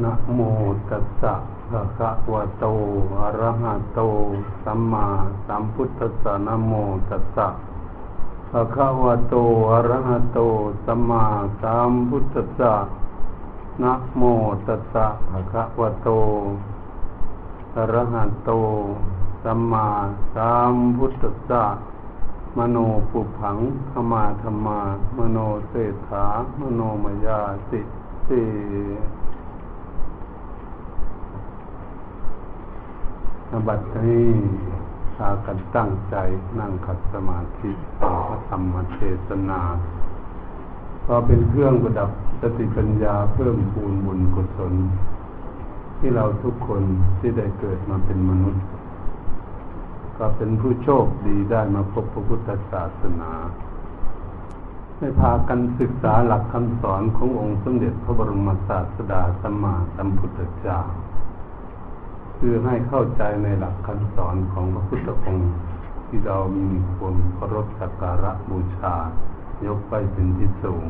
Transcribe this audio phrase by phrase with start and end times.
[0.00, 0.40] นะโม
[0.90, 1.34] ตัสสะ
[1.70, 2.64] ภะคะวะโต
[3.18, 4.00] อะระหะโต
[4.64, 5.06] สัมมา
[5.46, 6.72] สัมพุทธัสสะนะโม
[7.10, 7.48] ตัสสะ
[8.50, 9.34] ภะคะวะโต
[9.72, 10.38] อะระหะโต
[10.84, 11.24] สัมมา
[11.62, 12.74] สัมพุทธัสสะ
[13.82, 14.22] นะโม
[14.66, 16.08] ตัสสะภะคะวะโต
[17.76, 18.50] อะระหะโต
[19.44, 19.88] สัมมา
[20.34, 21.64] สัมพุทธัสสะ
[22.56, 22.76] มโน
[23.10, 23.58] ปุพัง
[23.90, 24.80] ขมาธรรมา
[25.16, 25.38] มโน
[25.68, 26.26] เศรษฐา
[26.60, 27.80] มโนมยาสิ
[28.28, 28.42] สิ
[33.68, 34.28] บัดนี้
[35.16, 36.16] พากันตั้งใจ
[36.60, 37.70] นั่งขัดสมาธิ
[38.00, 39.60] ฟังพระธรรมเทศนา
[41.06, 42.10] ก็เป็นเครื่องประดับ
[42.40, 44.74] สติปัญญาเพิ่มพูนบุญกุศล
[45.98, 46.82] ที่เราทุกคน
[47.18, 48.64] ที่ได้เกิดมาเป็นมนุษย์
[50.18, 53.30] ก็เป็นผู้โชคดีได้มาพบพระพุทธศาสนา
[54.98, 60.80] ได้พากันศึกษาหลักคำสอนขององค์สมเด็จพระบรมศาสดาสัมมาสัมพุทธเจ้า
[62.44, 65.52] คือให้เข้าใจในหลักคำสอนของพระพุทธองค์
[66.06, 68.94] ที่เรามีความเคารพสักการะบูชา
[69.66, 70.84] ยกไปเป็นที่สูง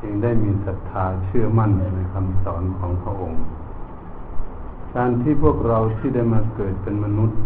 [0.00, 3.44] จึงได้มีศรัทธาเชื่อมั่นในคำสอนของพระองค์
[4.94, 7.40] การที่พวกเราที่ได้มาเกิดเป็นมนุษย์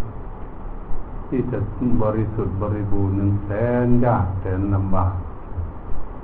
[1.28, 1.58] ที่จะ
[2.02, 3.50] บริสุทธิ์บริบูรณ์นั้นแส
[3.86, 5.14] นยากแสนลำบาก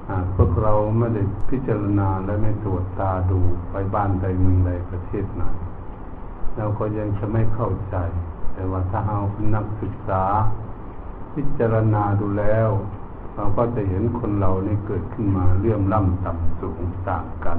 [0.08, 5.44] หากพวกเราไม่ได้พิจารณาและไม่ตรวจตาดูไปบ้านใดเมืองใดประเทศไหน
[6.56, 7.96] เราก็ยังจะไม่เข้าใจ
[8.52, 10.24] แต่ว่าถ้าเอาเป็นนักศึกษา
[11.34, 12.68] พิจารณาดูแล้ว
[13.34, 17.58] เราก็จะเห็นคนเรานี่เกิดขึ้นมาเลื่อมล่ำต่ำสูงต่างกัน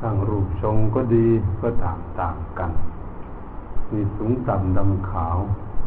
[0.00, 1.26] ทั้งรูปทรงก็ดี
[1.60, 2.70] ก็ต่างต่างกัน
[3.92, 5.38] มีสูงต่ำดำขาว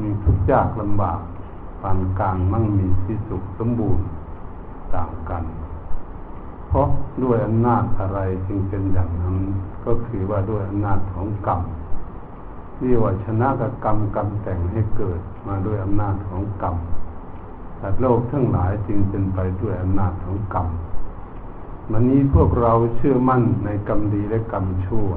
[0.01, 1.19] มีทุกข์ยากลำบาก
[1.81, 4.05] ปานกลางมั่งมีที่สุขสมบูรณ์
[4.95, 5.43] ต่างกัน
[6.67, 6.87] เพราะ
[7.23, 9.37] ด้วยอำนาจอะไรจึงเป็นอย่างนั้น
[9.85, 11.61] ก็คือว่าด้วยอำนาจของกรรม
[12.83, 16.75] เรียกว่าชนะกับกรรมกรรมแต่งให้เกิดมาด้วยอำนาจของกรรม
[17.77, 20.67] แต่โลกทั้งหลายจึงเป็นไปด้วยอำนาจของกรรม
[21.91, 25.09] วันนี้พวกเราเชื่อมั่นในกรรมดีและกรรมชั่ว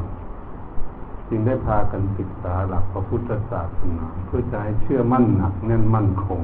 [1.28, 6.42] จึงได้พากันศึกษาหลักพระพุทธศาสนาเพื่อจะให้เชื่อมั่นหนักแน่นมั่นคง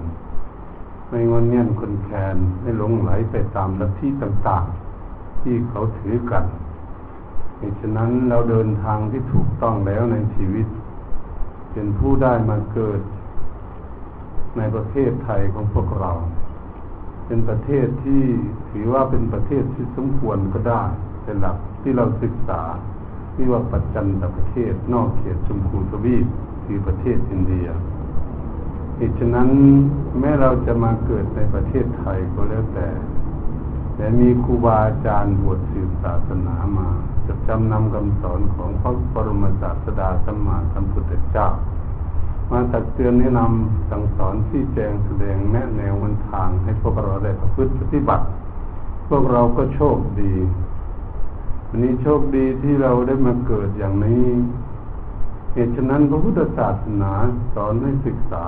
[1.08, 6.44] ไม่งอนเงียนคนแคนไม่หลงไหลไปตามลัทธิต่างๆ ที่เขาถือกัน
[7.58, 10.66] เหตุฉะนั้นเราเดินทางที่ถูกต้องแล้วในชีวิต
[11.72, 13.00] เป็นผู้ได้มาเกิด
[14.56, 16.12] ในประเทศไทยของพวกเรา
[17.26, 18.22] เป็นประเทศที่
[18.70, 20.84] ถือว่าเป็นประเทศที่สมควรก็ได้
[21.24, 22.62] เป็นหลักที่เราศึกษา
[23.34, 26.26] ที่ว่าปัจจันตประเทศนอกเขตชมพูทวีป
[26.64, 27.68] คือประเทศอินเดีย
[28.96, 29.48] เหตุฉะนั้น
[30.20, 32.88] แม้เราจะมาเกิดในประเทศไทยก็แล้วแต่
[33.96, 36.88] แต่มีครูบาอาจารย์บวชสืบศาสนามา
[37.26, 41.48] จะจำนำคำสอนของพระบรมศาสดาสัมมาสัมพุทธเจ้า
[42.50, 48.24] มาตักเตือนแนะนำสั่งสอนที่แจงแสดงแนะแนววันทางให้พวกเราได้ประพฤติปฏิบัติ
[49.08, 50.34] พวกเราก็โชคดี
[51.68, 54.26] วันนี้โชคดีที่เราได้มาเกิดอย่างนี้
[55.54, 57.12] เหตุฉะนั้นพระพุทธศาสนา
[57.54, 58.44] สอนให้ศึกษา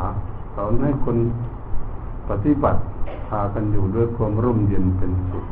[0.55, 1.17] สอนให้คน
[2.31, 2.81] ปฏิบัติ
[3.29, 5.45] พากันอยู่ด้วยความร่มเย็นเป็นสุข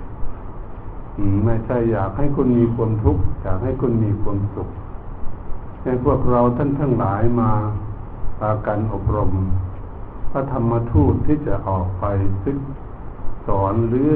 [1.45, 4.69] ไม่ใช่อยากให้คุณมีความทุกข์อยากให้คุณมีความสุข
[5.83, 7.51] ให้พวกเราท่านทั้งหลายมา
[8.39, 9.33] พากันอบรม
[10.31, 12.05] พระธรรมทูตที่จะออกไป
[12.43, 12.59] ซึก
[13.47, 14.09] สอนหรือ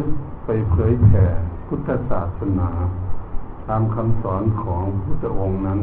[0.44, 1.24] ไปเผยแผ่
[1.66, 2.70] พุทธศาสนา
[3.68, 4.84] ตามคำสอนของ
[5.20, 5.80] พระองค์นั้น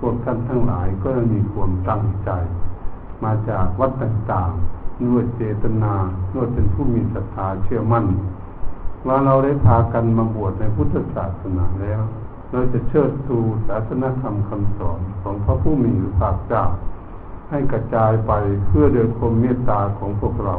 [0.00, 2.30] พวกท่านทั้งหลายก็มีความตั้งใจ
[3.24, 5.94] มาจากวัดต่างๆด้วยเจตนา
[6.34, 8.06] ด้วยเป็นผู้มีศรัทธาเชื่อมั่น
[9.08, 12.02] ว่าเราได้พากันมาบวชในพุทธศาสนาแล้ว
[12.52, 16.64] เราจะเชิดชูศาสนธรรมคำสอนของพระผู้มีพระภาคเจ้า
[17.50, 18.32] ให้กระจายไป
[18.66, 20.56] เพื่อโดยความเมตตาของพวกเรา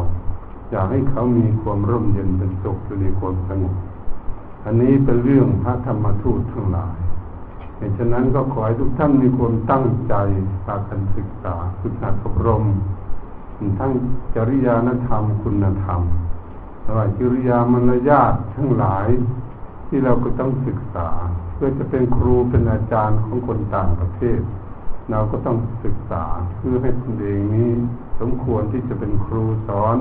[0.72, 3.76] อยากให้เขามีความร่มเย็นเป็นสุขอยู่ในความสงบ
[4.66, 6.98] อันนี้เป็นเรื่องพระธรรมทูตทั้งหลาย
[7.78, 10.14] เหตุฉะนั้นก็ขอให้ทุกท่านมีความตั้งใจ
[10.66, 12.64] พากันศึกษาฝึกหัดอบรม
[13.80, 13.92] ทั้ง
[14.36, 16.02] จริยานธรรมคุณธรรม
[16.96, 19.08] ว่ากิริยามารยาททั้งหลาย
[19.88, 21.10] ที่เราก็ต้องศึกษา
[21.56, 24.40] เพื่อจะเป็นครูเป็นอาจารย์ของคนต่างประเทศ
[25.12, 26.26] เราก็ต้องศึกษา
[26.58, 27.72] เพื่อให้ตนเองนี้
[28.20, 29.98] สมควรที่จะเป็นครูสอน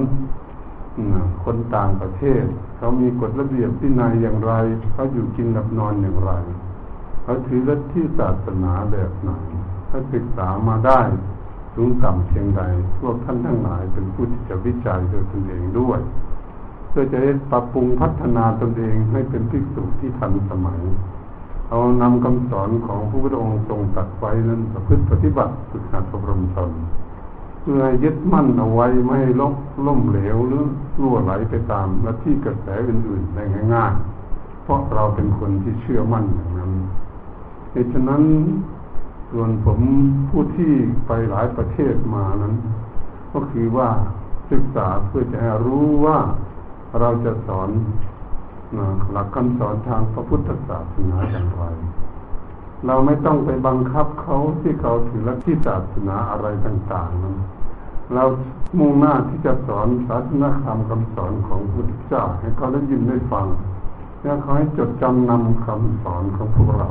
[1.45, 2.45] คนต่างประเทศ
[2.77, 4.53] เขามีกฎระเบียบที่นายอย่างไร
[4.93, 6.33] เขาอยู่กินหลับนอนอย่างไร
[7.23, 9.31] เขาถือลัทธิศาสนาแบบไหน
[9.91, 11.01] ถ้าศึกษามาได้
[11.75, 12.63] สูงต่ำเพียงใด
[13.01, 16.01] พวกท่านทั้งหลายเป็นผู้ที่จะวิจัยโดยตนเองด้วย
[16.99, 20.81] พื่อจะได้ปรับปรุงพัฒนาตนเองให้เป็นภิกษุที่ทันสมัย
[21.69, 26.71] เอานำคำสอนของพระพุทธองค์ทรงตัดไว้นั้นประพฤติปฏิบัติฝึกหัดอบรมตน
[27.61, 29.55] เพื่อยึดมั่นเอาไว้ไม่ให้ลบ
[29.87, 30.65] ล่มเหลวหรือ
[31.01, 33.43] รั่วไหลไปตามและที่กระแสอื่นๆได้
[33.75, 36.73] ง่ายๆ เพราะเราเป็นคนที่เชื่อมั่นอย่างนั้น
[37.73, 38.23] เหตุฉะนั้น
[39.31, 39.81] ส่วนผม
[40.29, 40.73] ผู้ที่
[41.07, 42.55] ไปหลายประเทศมานั้น
[43.33, 43.89] ก็คือว่า
[44.51, 46.19] ศึกษาเพื่อจะรู้ว่า
[47.01, 47.71] เราจะสอน
[49.13, 51.65] หลักคำสอนทางพระพุทธศาสนาอย่างไร
[52.87, 57.37] เราไม่ต้องไปบังคับเขาที่เขาถือลัทธิศาสนาอะไรต่างๆนั้น
[58.15, 58.25] เรา
[58.79, 63.47] มุ่งหน้าที่จะสอนศาสนาธรรมคำสอนของพระพุทธเจ้าให้เขาได้ยินได้ฟัง
[64.23, 66.89] แล้วเขาให้จดจำนำคำสอนของพวกเรา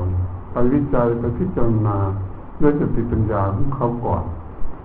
[0.52, 1.98] ไปวิจัยไปพิจารณา
[2.62, 4.24] ด้วยสติปัญญาของเขาก่อน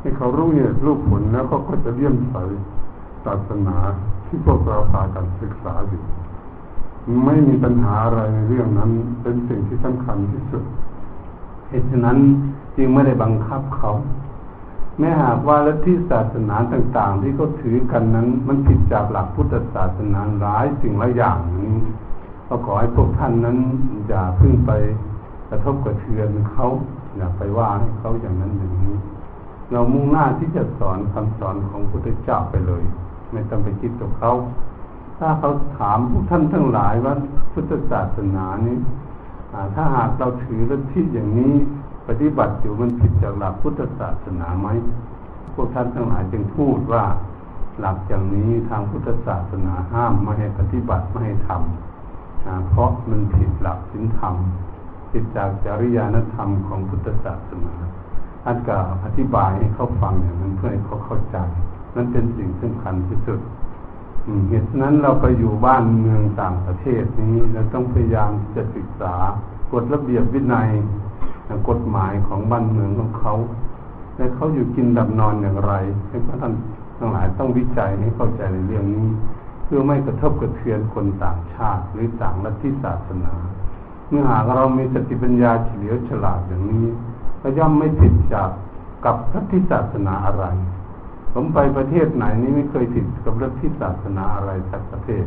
[0.00, 2.36] ให้เขารู้เหตุรู้ผลแล้วเขาก็จะเลี่ยมใส
[3.24, 3.76] ศาสนา
[4.30, 6.02] ที่พวกเราพากันศึกษาอยู่
[7.24, 8.90] ไม่มีปัญหาอะไรในเรื่องนั้น
[9.22, 10.64] เป็นสิ่งที่สำคัญที่สุด
[11.68, 12.18] เหตุฉะนั้น
[12.76, 13.92] จึงไม่ได้บังคับเขา
[14.98, 21.76] แม้หากว่าลัทธิศาสนาต่างๆ ที่เขาถือกันนั้น มันผิดจากหลักพุทธศาสนาหลายสิ่งหลายอย่างนี้
[22.48, 23.58] ก็ขอให้พวกท่านนั้น
[24.08, 24.70] อย่าพึ่งไป
[25.48, 26.66] กระทบกระเทือนเขา
[27.16, 28.94] อย่าไปว่าให้เขาอย่างนั้นอย่างนี้
[29.72, 32.82] เรามุ่งหน้าที่จะสอนคำสอนของพระพุทธเจ้าไปเลย
[33.32, 34.32] ไม่ต้องไปคิดกับเขา
[35.18, 37.14] ถ้าเขาถามพวกท่านทั้งหลายว่า
[37.52, 38.76] พุทธศาสนานี้
[39.74, 41.54] ถ้าหากเราถือลัทธิอย่างนี้
[42.08, 44.68] ปฏิบัติอยู่มันผิดจากหลักพุทธศาสนาไหม
[45.54, 47.04] พวกท่านทั้งหลายจึงพูดว่า
[47.78, 54.34] หลักอย่างนี้ทางพุทธศาสนาห้ามไม่ให้ปฏิบัติไม่ให้ทำเพราะมันผิดหลักศีลธรรม
[55.10, 57.74] ผิดจากจริยานธรรมของพุทธศาสนา
[58.46, 61.36] อันก็อธิบายให้เขาฟังอย่างนั้นเพื่อให้เขาเข้าใจ
[61.94, 63.40] นั่นเป็นสิ่งสำคัญที่สุด
[64.48, 69.14] เหตุนั้นเราไปอยู่บ้านเมืองต่างประเทศนี้เราต้องพยายามจะศึกษา
[69.72, 70.70] กฎระเบียบวินัย
[71.68, 73.34] กฎหมายของบ้านเมืองของเขา
[74.16, 75.72] และเขาอยู่กินดับนอนอย่างไร
[76.08, 76.52] ให้พระท่าน
[76.98, 79.08] ทั้งหลายต้องวิจัยให้เข้าใจในเรื่องนี้
[79.64, 83.32] เพื่อไม่กระทบกระเทือนคนต่างชาติ หรือต่างลัทธิศาสนา
[84.08, 86.86] เมื่อหากเรามีสติปัญญาเฉลียวฉลาดอย่างนี้
[87.42, 88.50] ก็ย่อมไม่ผิดจาก
[89.04, 90.44] กับลัทธิศาสนาอะไร
[91.32, 95.26] ผมไปประเทศไหนนี้ไม่เคยผิดกับเรื่องที่ศาสนาอะไรสักประเทศ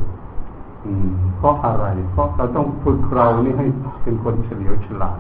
[0.86, 3.68] อืม เพราะอะไร เพราะเราต้องฝึกเรานี่ให้
[4.04, 5.20] เป็นคนเฉลียวฉลาด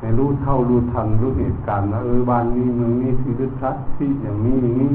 [0.00, 4.90] ในรู้เท่ารู้ทันรู้เหตุการณ์ว่าเออบ้านนี้เมืองนี้ที่ฤทธิ์ที่อย่างนี้อย่างนี้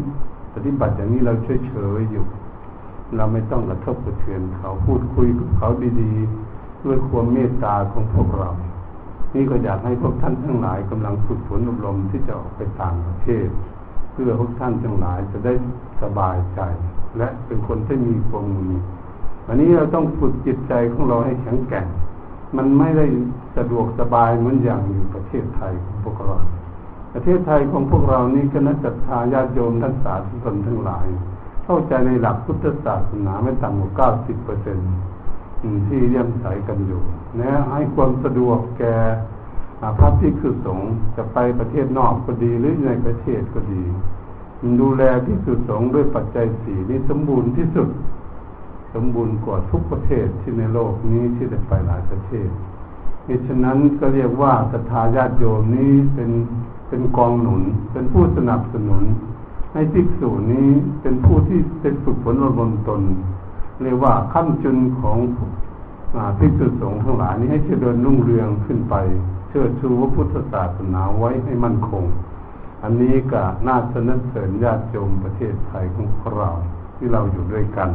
[0.53, 2.25] ปฏิบัติอย่างนี้เราเฉยเฉยอยู่
[3.15, 5.69] เราไม่ต้องกระทบกระเทือนเขาพูดคุยกับเขา
[6.01, 8.49] ดีๆ ด้วยความเมตตาของพวกเรา
[9.35, 13.47] นี่ก็อยากให้พวกท่านทั้งหลายกำลังฝึกฝนอบรมที่จะออกไปต่างประเทศ
[14.21, 15.53] พื่อพวกท่านทั้งหลายจะได้
[16.01, 16.61] สบายใจ
[17.17, 18.69] และเป็นคนที่มีความมี
[19.45, 21.87] วันนี้เราต้องฝึกจิตใจของเราให้แข็งแกร่ง
[22.57, 23.05] มันไม่ได้
[23.57, 26.37] สะดวกสบายเหมือนอย่างอยู่ประเทศไทยของพวกเรา
[27.13, 31.05] ประเทศไทยของพวกเรานี่คณะจัตตาญาติโยมท่านสาธุชนทั้งหลาย
[31.65, 34.77] เข้าใจในหลักพุทธศาสนาไม่ต่ำกว่าเก้าสิบเปอร์เซ็น
[35.87, 37.01] ที่เลี่ยมใสกันอยู่
[37.41, 38.95] นะให้ความสะดวกแก่
[39.97, 43.83] พระที่คือสงฆ์จะไปประเทศนอกก็ดีหรือในประเทศก็ดี
[44.81, 47.89] ดูแลที่สุสงฆ์ด้วยปัจจัยสี่นี้สมบูรณ์ที่สุด
[48.93, 52.49] สมบูรณ์กว่าทุกประเทศที่ในโลกนี้ที่ได้ไปหลายประเทศ
[53.25, 56.31] เหตุฉะนั้นก็เรียกว่าศรัทธาญาติโยมนี้เป็น
[56.89, 59.03] เป็นกองหนุน เป็นผู้สนับสนุน
[59.73, 60.69] ให้ภิกษุนี้
[61.01, 63.01] เป็นผู้ที่เป็นฝึกฝนอบรมตน
[63.83, 65.17] เรียกว่าขั้นจุนของ
[66.39, 68.95] ภิกษุสงฆ์ทั้งหลายนี้ให้เจริญรุ่งเรืองขึ้นไป
[69.49, 72.03] เชิดชูพระพุทธศาสนาไว้ให้มั่นคง
[72.83, 76.49] อันนี้ก็น่าสนับสนุนญาติโยมประเทศไทยของเรา
[76.97, 77.89] ที่เราอยู่ด้วยกัน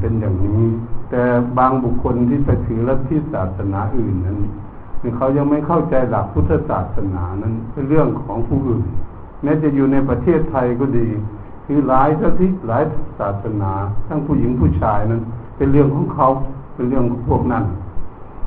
[0.00, 0.64] เป็นอย่างนี้
[1.10, 1.22] แต่
[1.58, 4.38] บางบุคคลที่ไปถือลัทธิศาสนาอื่นนั้น
[5.16, 8.84] เขายังไม่เข้าใจหลักพุทธศาสนานั้นเป็นเรื่องของผู้อื่น
[9.42, 11.08] แม้จะอยู่ในประเทศไทยก็ดี
[11.66, 12.82] คือหลายลัทธิหลาย
[13.18, 13.72] ศาสนา
[14.08, 15.22] ทั้งผู้หญิงผู้ชายนั้น
[15.56, 16.28] เป็นเรื่องของเขา
[16.74, 17.64] เป็นเรื่องของพวกนั้น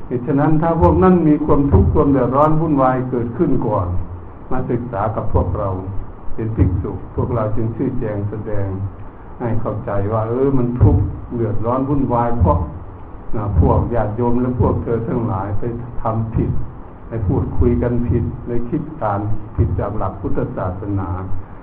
[0.06, 3.86] เหตุฉะนั้นถ้าพวกนั้นมีความทุกข์ความเดือดร้อนวุ่นวายเกิดขึ้นก่อน
[4.50, 5.68] มาศึกษากับพวกเรา
[6.34, 8.66] เป็นภิกษุพวกเราจึงชื่อแจงแสดง
[9.40, 11.02] ให้เข้าใจว่า เออมันทุกข์
[11.34, 12.58] เดือดร้อนวุ่นวายเพราะ
[13.60, 15.62] พวกญาติโยมและพวกเธอทั้งหลายไป
[16.02, 16.50] ทำผิด
[17.08, 19.20] ไปพูดคุยกันผิดในคิดการ
[19.56, 21.08] ผิดจากหลักพุทธศาสนา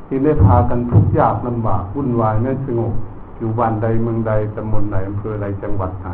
[0.07, 2.93] ที่ได้พากันทุกข์ยากลำบากวุ่นวายไม่สงบ
[3.37, 6.09] อยู่บ้านใดเมืองใดตำบลไหนอำเภอใดจังหวัดไหน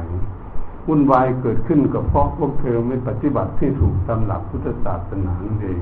[0.88, 5.82] วุ่นวายเกิดขึ้นกับเพราะพวกเธอไม่ปฏิบัติที่ถูกตามหลักพุทธศาสนาเอง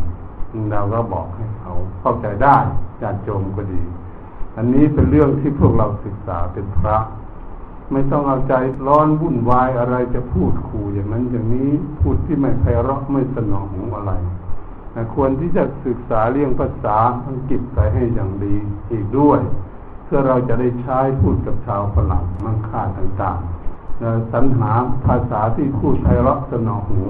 [0.71, 2.57] เราก็บอกให้เขาเข้าใจได้
[3.01, 3.81] ญาติโยมก็ดี
[4.57, 6.97] อันนี้เป็นเรื่องที่พวกเราศึกษาเป็นพระ
[7.91, 8.53] ไม่ต้องเอาใจ
[8.87, 14.13] ร้อนวุ่นวายอะไรจะพูดขู่อย่างนั้นอย่างนี้พูดที่ไม่ไพเราะไม่สนองอะไร
[15.13, 16.97] ควรที่จะศึกษาเรื่องภาษา
[17.27, 18.55] อังกฤษไปให้อย่างดี
[18.91, 19.39] อีกด้วย
[20.05, 23.64] เพื่อเราจะได้ใช้พูดกับชาวฝรั่งมังค่าต่างๆ
[24.31, 24.71] สรรหา
[25.05, 27.07] ภาษาที่พูดไพเราะสนองหู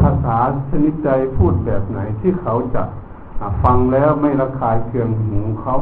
[0.00, 0.36] ภาษา
[0.70, 2.82] ชนิดใดพูดแบบไหนที่เขาจะ
[3.62, 5.76] ฟังแล้วไม่ระคายเคืองหูเขา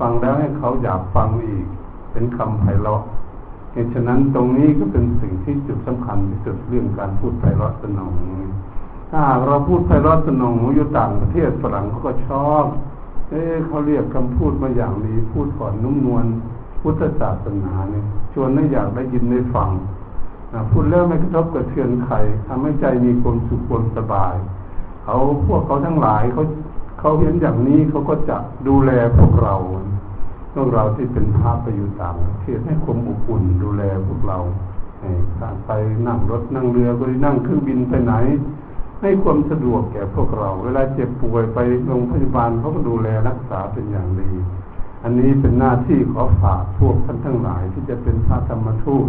[0.00, 1.66] ฟังแล้วให้เขาอยากฟังอีก
[2.12, 3.02] เป็นคำไพเราะ
[3.72, 8.34] เหตุฉะนั้นตรงนี้ก็เป็นสิ่งที่จุดสำคัญที่สุดเรื่องการพูดไพเราะสนองหู
[9.10, 12.64] ถ้าเราพูดไพเราะสนองหูอยู่ต่างประเทศฝรั่งเขาก็ชอบ
[13.30, 16.26] เอ๊เขาเรียกคำพูดมาอย่างดีพูดก่อนนุ่มนวล
[16.82, 19.70] พุทธศาสนาเนี่ยชวนให้อยากได้ยินได้ฟัง
[20.70, 22.16] พูดแล้วไม่กระทบกระเทือนใคร
[22.46, 24.34] ทำให้ใจมีความสุขความสบาย
[25.04, 25.16] เขา
[25.46, 26.42] พวกเขาทั้งหลายเขา
[27.00, 28.36] เขาเห็นอย่างนี้เขาก็จะ
[28.68, 29.54] ดูแลพวกเรา
[30.54, 34.38] พวกเราที่เป็นพระไปอยู่ต่างประเทศให้ความอบอุ่นดูแลพวกเรา
[35.40, 35.70] การไป
[36.06, 38.14] นั่งรถนั่งเรือก็นั่งเครื่องบินไปไหน
[39.00, 44.30] ให้ความสะดวกแก่พวกเรา เวลาเจ็บป่วยไปโรงพยาบาลเขาก็ดูแลรักษาเป็นอย่างดี
[45.02, 49.08] อันนี้เป็นหน้าที่ขอฝากพวกท่านทั้งหลายที่จะเป็นพระธรรมทูต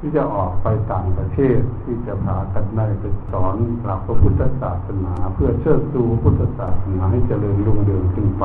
[0.00, 8.44] ที่จะออกไปต่างประเทศที่จะพากันได้ไปสอนหลักพระพุทธศาสนา เพื่อเชิดชูพุทธศาสนาให้เจริญรุ่งเรืองขึ้นไป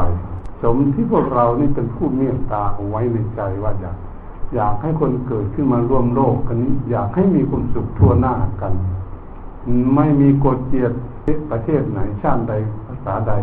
[0.61, 3.97] สมที่พวกเรานี่เป็นผู้เมตตาเอาไว้ในใจว่าอยาก
[4.55, 6.57] อยากให้คนเกิดขึ้นมาร่วมโลกกัน
[6.91, 8.73] อยากให้มีความสุขทั่วหน้ากัน
[9.95, 10.93] ไม่มีกฎเกลียด
[11.51, 12.53] ประเทศไหนชาติใด
[12.87, 13.33] ภาษาใด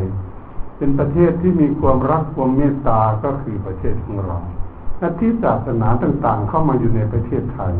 [0.83, 4.39] เป็นประเทศที่มีความรักความเมตตาก็คือประเทศของเรา
[4.99, 7.75] และที่ศาสนาต่างๆ เข้ามาอยู่ในประเทศไทย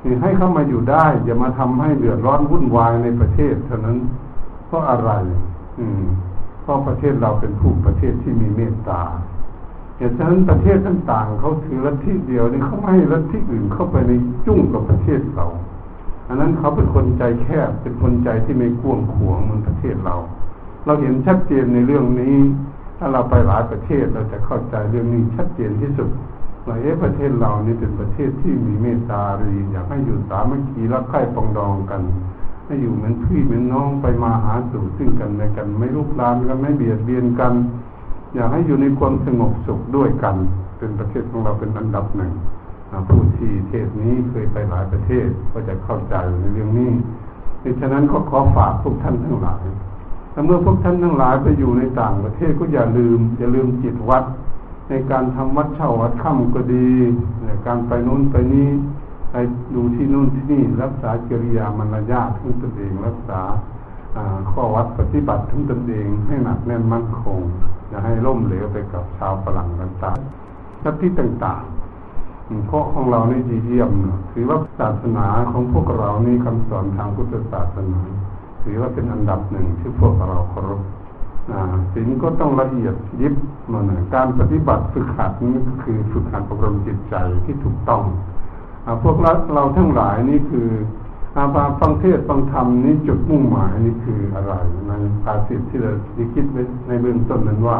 [0.00, 3.98] คือให้เข้ามาอยู่ได้อย่ามาทำให้เดือดร้อนวุ่นวายในประเทศเท่านั้น
[4.66, 5.10] เพราะอะไร
[5.78, 6.02] อืม
[6.62, 9.02] เพราะประเทศเราเป็นผู้ประเทศที่มีเมตตา
[9.96, 14.12] เหตุฉะนั้นประเทศต่างๆเขาถือลัทธิเดียวนี่เขาไม่ให้ลัทธิอื่นเข้าไปใน
[14.46, 15.46] จุ้งกับประเทศเขา
[16.28, 20.16] อันนั้นเขาเป็นคนใจแคบเป็นคนใจที่ไม่กว้างขวางเหมือนประเทศเรา
[20.86, 22.36] เราเห็นชัดเจนในเรื่องนี้
[22.98, 26.08] ถ้าเราไปหลายประเทศเราจะเข้าใจเรื่องนี้ชัดเจนที่สุด
[26.66, 32.02] ว่าเอ๊ะประเทศเรานี่เป็นประเทศที่มีเมตตาดีอยากให้อยู่สามัคคีรักใคร่ปองดองกัน
[32.66, 37.52] ให้อยู่เหมือนพี่เหมือนน้องไปมาหาสู่ซึ่งกันและกัน ไม่ลุกลามกันไม่เบียดเบียนกัน
[38.34, 40.36] อยากให้อยู่ในความสงบสุขด้วยกัน
[40.78, 42.32] เป็นประเทศของเราเป็นอันดับหนึ่ง
[43.08, 46.92] ผู้ที่เทศนี้เคยไปหลายประเทศก็จะเข้าใจในเรื่องนี้
[47.62, 49.64] ดังฉะนั้นก็ขอฝากพวกท่านทั้งหลาย
[50.32, 54.24] ถ้าเมื่อพวกท่านทั้งหลายไปอยู่ในต่างประเทศก็อย่าลืม อย่าลืมจิตวัด
[54.88, 56.88] ในการทำวัดเช่าวัดค่ำก็ดี
[57.44, 58.68] ในการไปนู้นไปนี้
[59.30, 59.36] ไป
[59.74, 63.40] ดูที่นู่นที่นี่รักษาจริยามารยาททั้งตนเองรักษา
[64.50, 67.40] ข้อวัดปฏิบัติทั้งตนเองให้หนักแน่นมั่นคง
[67.88, 73.90] อย่าให้ล่มเหลวไปกับชาวฝรั่งต่างๆลัทธิต่างๆเพราะของเรานี่ดีเยี่ยม
[74.32, 78.00] ถือว่าศาสนาของพวกเรานี่คำสอนทางพุทธศาสนา
[78.62, 80.82] ถือว่าเป็นอันดับหนึ่งที่พวกเราเคารพ
[81.92, 83.34] ศีลก็ต้องละเอียดยิบ
[83.72, 87.14] มันการปฏิบัติฝึกหัดนี้ก็คือฝึกหัดอบรมจิตใจ
[87.44, 88.02] ที่ถูกต้อง
[88.86, 90.68] อพวกเราเราทั้งหลายนี่คือ
[91.36, 94.54] อาบาฟังเทศฟังธรรมนี้จุดมุ่งหมายนี่คืออะไร
[94.88, 97.78] ในภาษิตที่เราได้คิดไว้ในเบื้องต้นนั้นว่า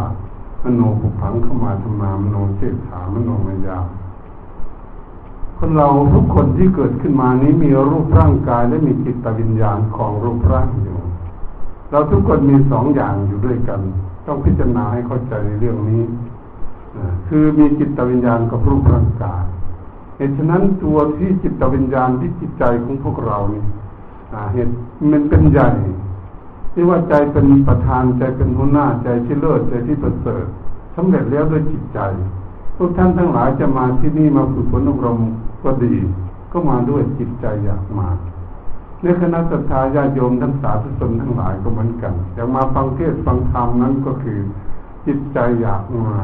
[0.64, 3.78] มโนผุพังเข้ามาธรรมามโนเจตถามโนมายา
[5.62, 10.98] คนเราทุกคนที่เกิดขึ้นมานี้มีรูปร่างกายและมีจิตวิญญาณของรูปร่างอยู่
[11.90, 13.80] เราทุกคนมีสองอย่างอยู่ด้วยกัน
[14.26, 16.02] ต้องพิจารณาให้เข้าใจในเรื่องนี้
[17.28, 19.42] คือมีจิตวิญญาณกับรูปร่างกาย
[20.16, 23.62] เหตุฉะนั้นตัวที่จิตวิญญาณที่จิตใจของพวกเรานี่
[24.54, 24.72] เหตุ
[25.12, 25.70] มันเป็นใหญ่
[26.72, 30.46] ที่ว่าใจเป็นประธานใจเป็นหัวหน้าใจที่เลิศใจที่ประเสริฐ
[30.96, 31.98] สำเร็จแล้วด้วยจิตใจ
[32.76, 35.18] พวกท่านทั้งหลายจะมาที่นี่มาฝึกฝนอบรม
[35.64, 35.94] ก็ดี
[36.52, 38.08] ก็มาด้วยจิตใจอยากมา
[39.02, 44.38] ในคณะสัตยาญาโยมทั้งสาธุชนทั้งหลายก็เหมือนกันอยากมาฟังเทศฟังธรรมนั้นก็คือ
[45.06, 46.14] จิตใจอยากมา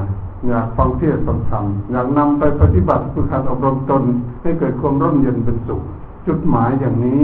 [0.49, 4.03] อยากฟังเทศฟังธรรมอยากนำไปปฏิบัติฝึกหัดอบรมตน
[4.43, 5.83] ให้เกิดความร่มเย็นเป็นสุข
[6.27, 7.21] จุดหมายอย่างนี้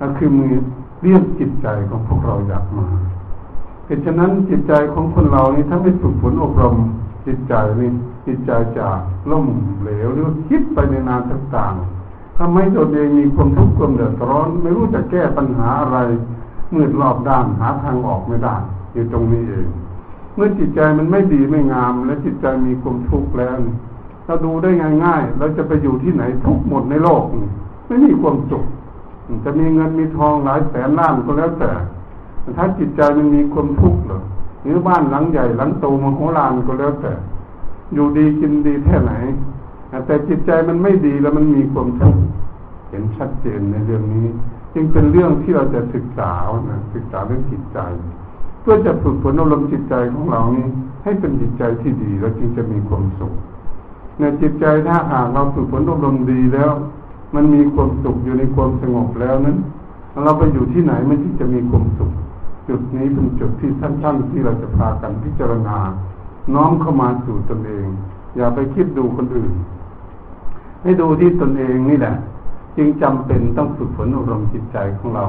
[0.00, 0.48] ก็คือมี
[1.02, 2.88] เรียกจิตใจของพวกเราอยากมา
[3.86, 6.76] เหตุฉะนั้นจิตใจของคนเรานี้ถ้าไม่ฝึกฝนอบรม
[7.26, 7.90] จิตใจนี่
[8.26, 8.86] จิตใจจะ
[9.30, 9.46] ล่ม
[9.82, 15.98] เหลวหรือคิดไปในนานต่างๆทำให้ตัวเองมีความทุกข์ความเดือดร้อน ไม่รู้จะแก้ปัญหาอะไร
[16.74, 18.56] มืดรอบด้านหาทางออกไม่ได้
[18.92, 19.66] อยู่ตรงนี้เอง
[20.34, 23.56] เมื่อจิตใจมันไม่ดีไม่งาม และจิตใจมีความทุกข์แล้ว
[24.26, 24.70] เราดูได้
[25.04, 27.22] ง่ายๆเราจะไปอยู่ที่ไหนทุกหมดในโลก
[27.86, 28.64] ไม่มีความสุข
[29.44, 31.72] จะมีเงินมีทองหลายแสนล้านก็แล้วแต่
[32.56, 34.20] ถ้าจิตใจมันมีความทุกข์หรือ
[34.62, 37.12] หรือบ้านหลังใหญ่หลังโตมโหฬารก็แล้วแต่
[37.94, 39.12] อยู่ดีกินดีแค่ไหน
[40.06, 42.22] แต่จิตใจมันไม่ดีแล้วมันมีความทุกข์
[42.90, 44.26] เห็นชัดเจนในเรื่องนี้
[44.74, 46.32] จึงเป็นเรื่องที่เราจะศึกษา
[46.70, 47.78] นะศึกษาเรื่องจิตใจ
[48.62, 50.66] เพื่อจะฝึกฝนอารมณ์จิตใจของเรานี้
[51.02, 53.32] ให้เป็นจิตใจที่ดีแล้วจึงจะมีความสุข
[54.18, 56.72] ในจิตใจถ้าหากเราฝึกฝนอบรมดีแล้ว
[57.34, 59.56] มันมีความสุขอยู่ในความสงบแล้วนั้น
[60.24, 62.10] เราไปอยู่ที่ไหนมันจึงจะมีความสุข
[62.68, 65.78] จุดนี้เป็นจุดที่ท่านๆที่เราจะพากันพิจารณา
[66.54, 67.86] น้อมเข้ามาสู่ตนเอง
[68.36, 69.52] อย่าไปคิดดูคนอื่น
[70.82, 72.14] ให้ดูที่ตนเองนี่แหละ
[72.76, 75.24] จึงจำเป็นต้องฝึกฝนอบรมจิตใจของเรา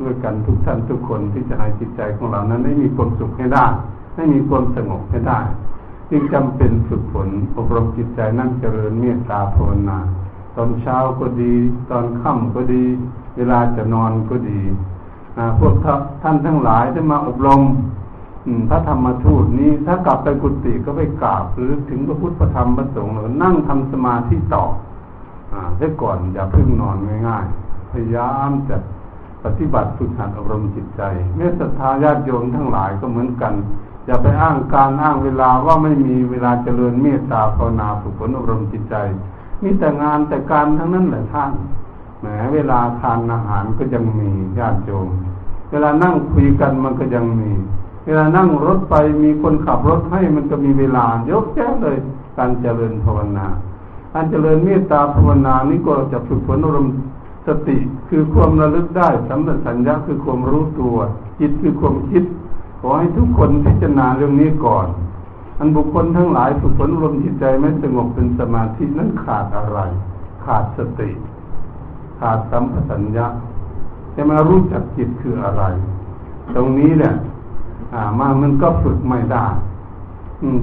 [0.00, 3.66] ด้วยกันทุกท่านทุกคนที่จะให้จิตใจของเรานั้น ได้มีความสุขให้ได้
[4.14, 5.40] ให้มีความสงบให้ได้
[6.10, 9.98] จึงจำเป็นฝึกฝนอบรมจิตใจนั่งเจริญเมตตาภาวนา
[10.56, 11.54] ตอนเช้าก็ดี
[11.90, 12.84] ตอนค่ำก็ดี
[13.36, 14.60] เวลาจะนอนก็ดี
[15.58, 15.74] พวก
[16.22, 17.60] ท่านทั้งหลายที่มาอบรม
[18.68, 24.64] พระธรรมทูตนี้ถ้ากลับไปกุฏิก็ไปกราบหรือถึงพระพุทธพระธรรมพระสงฆ์แล้วนั่งทำสมาธิต่อ
[25.78, 26.96] ได้ก่อนอย่าเพิ่งนอน
[27.28, 28.76] ง่ายๆ พยายามจะ
[29.44, 31.02] ปฏิบัติฝึกหัดอบรมจิตใจ
[31.34, 33.54] เมื่อศรัทธาญาติโยมทั้งหลายก็เหมือนกัน
[34.06, 38.94] อย่าไปอ้างการอ้างเวลาว่าไม่มีเวลาเจริญเมตตาภาวนาฝึกฝนอบรมจิตใจ
[39.62, 41.52] มีแต่งานแต่การทั้งนั้นแหละท่าน
[42.20, 45.08] แหมเวลาทานอาหารก็ยังมีญาติโยม
[45.70, 47.50] เวลานั่งคุยกันมันก็ยังมี
[48.08, 51.96] เวลานั่งรถไปมีคนขับรถให้มันก็มีเวลายกแยะเลย
[52.38, 53.46] การเจริญภาวนา
[54.14, 56.94] การเจริญเมตตาภาวนานี้ก็จะฝึกฝนอารมณ์
[57.46, 57.76] สติ
[58.08, 60.96] คือความระลึกได้สัมปชัญญะคือความรู้ตัว
[61.40, 62.24] จิตคือความคิด
[62.80, 64.86] ขอให้ทุกคนพิจารณาเรื่องนี้ก่อน
[65.58, 69.78] อันบุคคลทั้งหลายฝึกฝนอารมณ์จิตใจไม่สงบเป็นสมาธินั้นขาดอะไร
[70.44, 71.10] ขาดสติ
[72.20, 73.26] ขาดสัมปชัญญะ
[74.14, 75.64] จะมารู้จักจิตคืออะไร
[76.54, 77.14] ตรงนี้เนี่ย
[78.18, 79.46] มามันก็ฝึกไม่ได้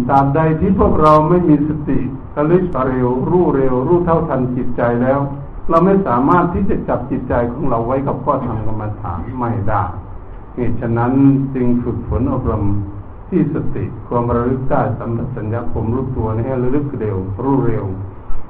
[0.10, 2.00] ตราบใดที่พวกเราไม่มีสติ
[2.38, 5.20] ระลึกเร็ว รู้เร็ว รู้เท่าทันจิตใจแล้ว
[5.70, 9.84] เราไม่สามารถที่จะจับจิตใจของเราไว้กับข้อธรรมกรรมฐานไม่ได้
[10.56, 11.14] เหตุฉะนั้น
[11.54, 12.64] จึงฝึกฝนอบรม
[13.30, 17.86] ที่สติความระลึกได้สัมปชัญญะผมรู้ตัวนี่ให้ระลึกเร็ว รู้เร็ว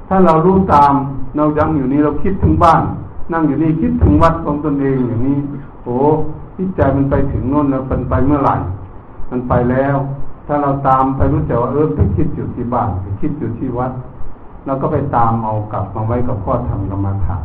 [0.08, 0.92] ถ้าเรารู้ตาม
[1.36, 2.82] เรายังอยู่นี้เราคิดถึงบ้าน
[3.32, 5.38] นั่งอยู่นี่คิดถึงวัดของตนเองอย่างนี้
[5.84, 5.98] โอ้
[6.56, 8.56] ที่ใจมันไปถึงโน่นแล้วมันไปเมื่อไหร่
[9.30, 9.96] มันไปแล้ว
[10.46, 13.92] ถ้าเราตามไปรู้จักว่าเออไปคิดอยู่ที่บ้านไปคิดอยู่ที่วัด
[14.66, 17.44] เราก็ไปตามเอากลับมาไว้กับข้อธรรมกรรมฐาน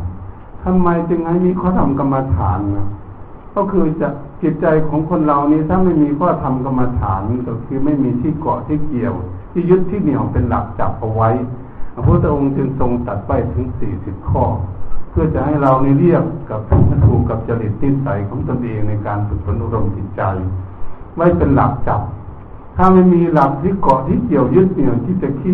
[0.64, 2.88] ทำไมจึงให้มีข้อธรรมกรรมฐานนะ
[3.54, 4.08] ก็คือจะ
[4.42, 9.14] จิตใจของคนเรานี้ถ้าไม่มีข้อธรรมกรรมฐานก็คือไม่มีที่เกาะที่เกี่ยว
[9.52, 11.30] ที่ยึดที่เหนี่ยวเป็นหลักจับเอาไว้
[11.94, 14.44] พระพุทธองค์จึงทรงตัดไปถึงสี่สิบข้อ
[15.12, 16.60] เพื่อจะให้เราในเรียกกับ
[17.04, 20.22] ถูกกับจริตนิสัยของตนเองในการฝึกฝนอารมณ์จิตใจ
[21.16, 22.00] ไม่เป็นหลักจับ
[22.76, 25.52] ถ้าไม่มีหลักที่เกาะที่เกี่ยวยึดเหนี่ยวที่จะคิ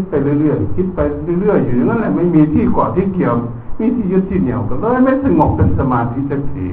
[0.00, 1.00] ดไปเรื่อยๆคิดไป
[1.40, 3.34] เรื่อยๆอยู่อย่างนั้นแหละไม่มีที่เกาะที่เกี่ยว
[3.80, 6.66] มีที่ยึดที่เหนี่ยวก็เลยไม่สงบเป็นสมาธิสักที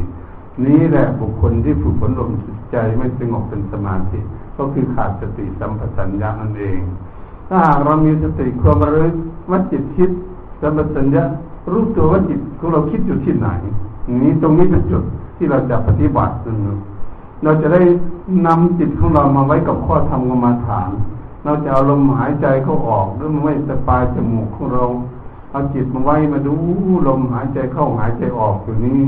[0.66, 4.20] นี้แหละบุคคลที่ฝึกฝนอารมณ์จิตใจไม่สงบเป็นสมาธิ
[4.58, 6.80] ก็คือขาดสติสัมปชัญญะนั่นเอง
[7.50, 9.16] ถ้าหากเรามีสติความระลึก
[9.50, 10.10] ว่าจิตคิด
[10.62, 11.24] สัมปชัญญะ
[11.72, 13.48] รู้ตัวว่าจิตของเราคิดอยู่ที่ไหน
[14.24, 15.04] นี้ตรงนี้เป็นจุด
[15.38, 16.34] ที่เราจะปฏิบัติ
[17.44, 17.82] เราจะได้
[18.46, 20.90] นำจิตของเรามาไว้กับข้อธรรมกรรมฐาน
[21.44, 24.84] เราจะเอาลมหายใจเข้าออกหรือไม่สปายจมูกของเรา
[25.52, 26.56] เอาจิตมาไว้มาดู
[27.08, 29.02] ลมหายใจเข้าหายใจออกอยู่นี้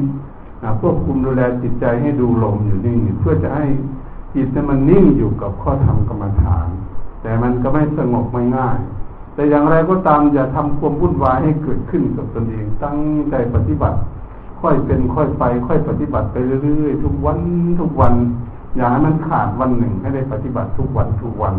[0.81, 3.65] ควบคุมดูแลจิตใจให้ดูลมอยู่นี่เพื่อจะให้
[4.35, 6.67] จิตมันนิ่งอยู่กับข้อธรรมกรรมฐาน
[7.21, 8.77] แต่มันก็ไม่สงบไม่ง่าย
[9.37, 12.97] แต่อย่างไรก็ตามอย่าทำความวุ่นวายให้เกิดขึ้นกับตนเองตั้ง
[13.29, 13.97] ใจปฏิบัติ
[14.61, 17.39] ค่อยเป็นค่อยไป ค่อยปฏิบัติไปเรื่อยๆทุกวัน
[17.79, 18.13] ทุกวัน
[18.75, 21.55] อย่าให้มันขาดวันหนึ่งให้ได้ปฏิบัติทุกวันทุกวัน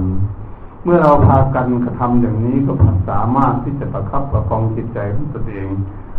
[0.85, 2.73] เมื่อเราพากันกระทำอย่างนี้ก็
[3.09, 5.69] สามารถที่จะประคับประคองจิตใจของตนเอง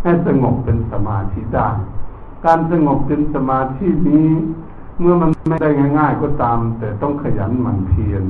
[0.02, 1.68] ให้สงบเป็นสมาธิได้
[2.44, 4.28] การสงบเป็นสมาธินี้
[5.00, 5.68] เมื่อมันไม่ได้
[5.98, 8.24] ง่าย ๆ ก็ตาม แต่ต้องขยันหมั่นเพียร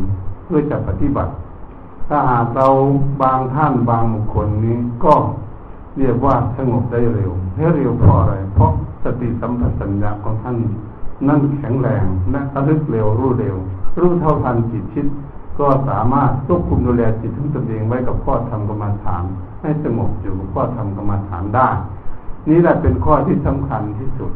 [0.44, 1.32] เพื่อจะปฏิบัติ
[2.12, 2.68] ถ้าหากเรา
[3.22, 5.14] บางท่านบางบุคคลนี้ก็
[5.98, 8.72] เรียกว่าสงบได้เร็วให้เร็วเพราะอะไร เพราะ
[9.04, 10.56] สติสัมปชัญญะของท่าน
[11.28, 13.56] นั่นแข็งแรงและระลึกเร็วรู้เร็ว
[14.00, 15.06] รู้เท่าทันจิตชิด
[15.58, 19.24] ก็สามารถควบคุมดูแลจิตทั้งตนเองไว้กับข้อธรรมกรรมฐาน
[19.62, 21.68] ให้สงบอยู่กับข้อธรรมกรรมฐานได้
[22.48, 24.32] นี่แหละเป็นข้อที่สำคัญที่สุด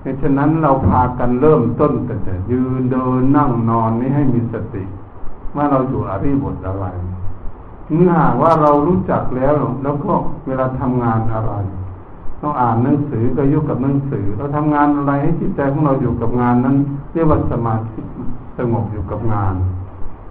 [0.00, 4.82] เพราะฉะนั้นเราพากันเริ่มต้นแต่จะยืนเดินนั่งนอนนี้ให้มีสติ
[5.52, 6.86] เมื่อเราอยู่อริบทอะไร
[7.94, 10.12] เมื่อว่าเรารู้จักแล้วแล้วก็
[10.46, 11.52] เวลาทำงานอะไร
[12.42, 16.76] ต้องอ่านหนังสือก็ยุ่กับหนังสือ เราทำงานอะไรให้จิตใจของเราอยู่กับงานนั้น
[17.12, 18.00] เรียกว่าสมาธิ
[18.58, 19.54] สงบอยู่กับงาน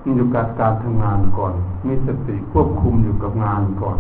[0.04, 1.54] มีอยู่กับการทำงานก่อน
[1.88, 3.98] มีสติควบคุมอยู่กับงานก่อน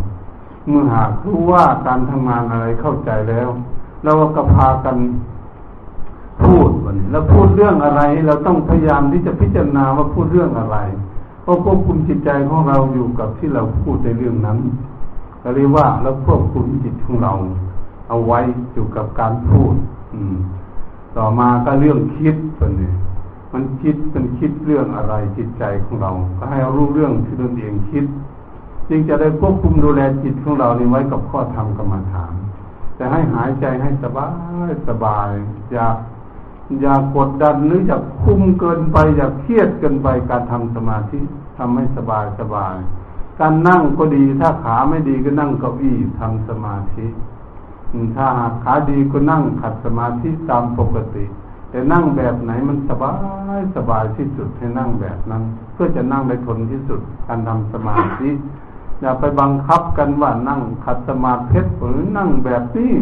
[0.67, 3.49] เมื่อหากรู้ว่าการทำงานอะไรเข้าใจแล้ว
[4.03, 4.97] เราก็พากัน
[6.43, 10.77] พูดวันนี้แล้วพูดเรื่องอะไร เราต้องพยายามที่จะพิจารณาว่าพูดเรื่องอะไร
[11.45, 14.59] เราควบคุมจิตใจของเราอยู่กับที่เราพูดในเรื่องนั้น
[15.41, 17.33] ก็เรียกว่าเราควบคุมจิตของเรา
[18.07, 18.39] เอาไว้
[18.73, 19.75] อยู่กับการพูด
[20.13, 20.35] อืม
[21.17, 22.91] ต่อมาก็เรื่องคิดตัวนี้
[23.53, 28.05] มันคิดเป็นคิดเรื่องอะไรจิตใจของเรา ก็ให้รารู้เรื่องที่ตนเองคิด
[28.89, 32.33] จึงจะได้ควบคุมดูแลจิตของเรานี้ไว้กับข้อธรรมกรรมฐาน
[32.95, 34.27] แต่ให้หายใจให้สบา
[34.67, 35.29] ยสบาย
[35.71, 35.87] อย่า
[36.81, 41.19] อย่ากดดันหรืออย่าคุ้มเกินไป อย่าเครียดเกินไปการทำสมาธิ
[41.57, 42.75] ทำให้สบายสบาย
[43.39, 47.05] การนั่งก็ดีถ้าขาไม่ดีก็นั่งเก้าอี้ทำสมาธิ
[48.15, 51.25] ถ้าหากขาดีก็นั่งขัดสมาธิตามปกติ
[51.69, 53.13] แต่นั่งแบบไหนมันสบา
[53.59, 58.29] ยสบายที่สุดให้นั่งแบบนั้น เพื่อจะนั่งได้ทนที่สุดการทำสมาธิ
[59.01, 62.93] อย่าไปบังคับกันว่านั่งขัดสมาธิหรือนั่งแบบนี้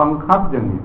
[0.00, 0.82] บังคับอย่างนี้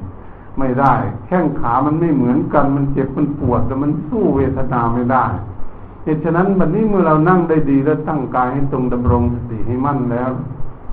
[0.60, 0.94] ไม่ได้
[1.28, 5.26] แข้งขามันไม่เหมือนกัน มันเจ็บมันปวดแต่มันสู้เวทนาไม่ได้
[6.04, 10.30] เหตุฉะนั้นวันนี้เมื่อเรานั่งได้ดีแล้วตั้งกายให้ตรงดำรงสติให้มั่นแล้ว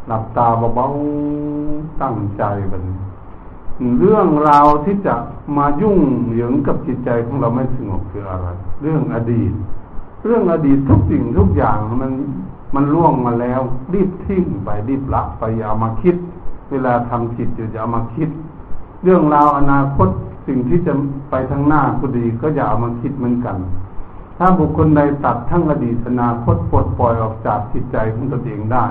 [0.06, 2.84] หลับตาเบาๆตั้งใจบัน
[4.00, 5.14] เรื่องราวที่จะ
[5.56, 5.98] มายุ่ง
[6.32, 8.46] เหยิงกับจิตใจของเราไม่สงบคืออะไร
[8.82, 9.52] เรื่องอดีต
[10.24, 12.12] เรื่องอดีตทุกสิ่งทุกอย่างมัน
[12.74, 13.60] มันล่วงมาแล้ว
[13.92, 16.16] รีบทิ้งไปรีบละไปอย่ามาคิด
[16.70, 18.30] เวลาทำจิตอย่ามาคิด
[19.04, 20.08] เรื่องราวอนาคต
[20.46, 20.92] สิ่งที่จะ
[21.30, 23.56] ไปทางหน้าก็ดีก็อย่าเอามาคิดเหมือนกัน
[24.38, 28.86] ถ้าบุคคลใดตัดทั้งอดีตอนาคตปลดปล่อยออกจากจิตใจของตนเองได้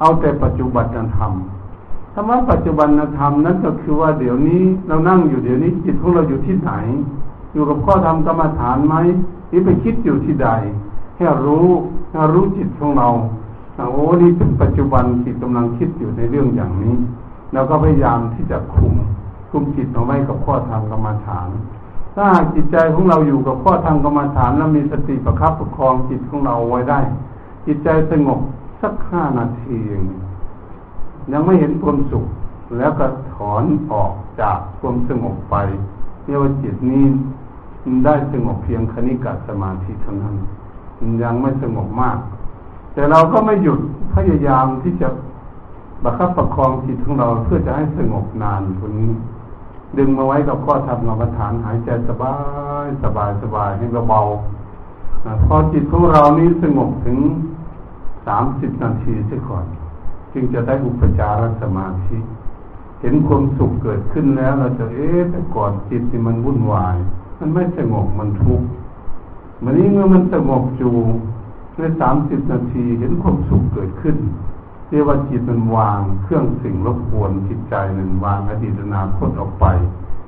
[0.00, 1.32] เอาแต่ปัจจุบันธรรม
[2.14, 6.72] ธรรมะปัจจุบันธรรมนั้นก็คือว่าเดี๋ยวนี้เรานั่งอยู่เดี๋ยวนี้จิตของเราอยู่ที่ไหน
[7.52, 8.94] อยู่กับข้อธรรมกรรมฐานไหม
[9.48, 10.48] หรือไปคิดอยู่ที่ใด
[11.16, 11.66] ให้รู้
[12.10, 13.08] ให้รู้จิตของเรา
[13.92, 16.94] โอ้นี่เป็นปัจจุบันจิตกำลังคิดอยู่ในเรื่องอย่างนี้
[17.52, 18.94] แล้วก็พยายามที่จะคุม
[19.52, 21.48] คุมจิตเอาไว้กับข้อธรรมกรรมฐาน
[22.16, 27.00] ถ้าจิตใจของเราอยู่กับข้อธรรมกรรมฐานแล้วมีสติประคับประคองจิตของเราไว้ได้
[27.66, 28.40] จิตใจสงบ
[28.82, 30.04] สักห้านาทีเอง
[31.32, 32.24] ยังไม่เห็นความสุข
[32.78, 35.56] แล้วก็ถอนออกจากความสงบไป
[36.24, 37.04] เรียกว่าจิตนี้
[38.04, 40.34] ได้สงบเพียงคณิกะสมาธิเท่านั้น
[41.22, 42.18] ยังไม่สงบมาก
[42.94, 43.80] แต่เราก็ไม่หยุด
[44.14, 45.08] พยายามที่จะ
[46.04, 49.10] บังคับประคองจิตของเราเพื่อจะให้สงบนานคนนี้
[49.98, 52.34] ดึงมาไว้กับข้อทำกรรมฐานหายใจสบา
[52.84, 54.20] ยสบายสบายให้เราเบา
[55.46, 57.18] พอจิตของเรานี้สงบถึง
[58.26, 59.64] สามสิบนาทีเสียก่อน
[60.32, 62.18] จึงจะได้อุปจารสมาธิ
[63.00, 66.96] เห็นความสุขเกิดขึ้นแล้ว เราจะเอ๊ะแต่ก่อนจิตที่มันวุ่นวาย
[67.38, 68.68] มันไม่สงบมันทุกข์
[69.64, 70.94] มันนี้เมื่อมันสงบอยู่
[71.76, 74.16] ในสามสิบนาทีเห็นความสุขเกิดขึ้น
[74.92, 79.64] เรียกว่าจิตมันวางเครื่องสิ่งรบกวนจิตใจมันวางอดีตอนาคตออกไป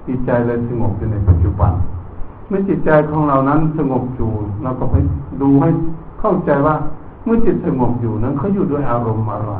[0.06, 1.72] จิตใจเลยสงบอยู่ในปัจจุบัน
[2.48, 4.30] เมื่อจิตใจของเรานั้นสงบอยู่
[4.62, 4.96] เราก็ไป
[5.40, 5.70] ดูให้
[6.20, 6.76] เข้าใจว่า
[7.24, 9.52] เมื่อจิตสงบอยู่นั้นเขาอยู่ด้วยอารมณ์อะไร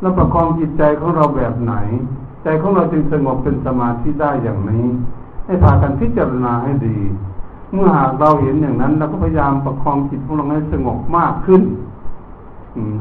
[0.00, 1.74] เราประคองจิตใจของเราแบบไหน
[2.42, 4.86] ใจของเราจึงสงบเป็นสมาธิได้อย่างนี้
[5.46, 6.98] ให้พากันพิจารณาให้ดี
[7.72, 11.62] เมื่อหากเราเห็นอย่างนั้นเราก็พยายามประคองจิตของเราให้สงบมากขึ้น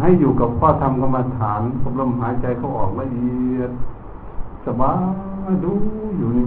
[0.01, 3.71] ให้อยู่กับข้อธรรมกรรมฐานกับลมหายใจเขาออกละเอียด
[4.65, 4.91] สบา
[5.49, 5.73] ยดู
[6.17, 6.45] อยู่นี่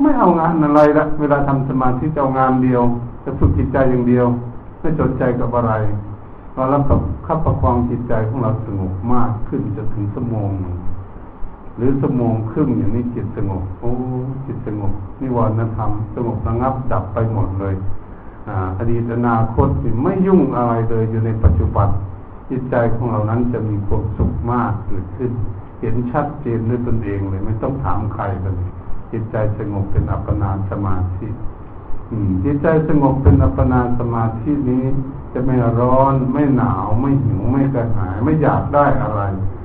[0.00, 2.82] ไม่เอางานอะไรละเวลาทำสมาธิจะเอางานเดียว
[3.24, 4.26] จะฝึกจิตใจอย่างเดียว
[4.80, 5.72] ไม่สนใจกับอะไร
[6.54, 10.52] เรารับกับขับประคองจิตใจของเราสงบมากขึ้นจะถึงสมอง
[11.76, 13.90] หรือสมองครึ่งอย่างนี้จิตสงบโอ้
[14.46, 17.74] จิตสงบนิวรณธรรมสงบระงับดับไปหมดเลย
[18.78, 19.68] อดีตอนาคต
[20.02, 21.88] ไม่ยุ่งอะไรเลยอยู่ในปัจจุบัน
[22.50, 25.32] จิตใจของเรานั้นจะมีความสุขมากเกิดขึ้น
[25.80, 28.54] เห็นชัดเจนด้วยตนเองเลย ไม่ต้องถามใครเลย
[29.12, 31.28] จิตใจสงบเป็นอัปปนาสมาธิ
[32.44, 34.84] จิตใจสงบเป็นอัปปนาสมาธินี้
[35.32, 39.22] จะไม่ร้อนไม่หนาวไม่หิวไม่กระหาย ไม่อยากได้อะไร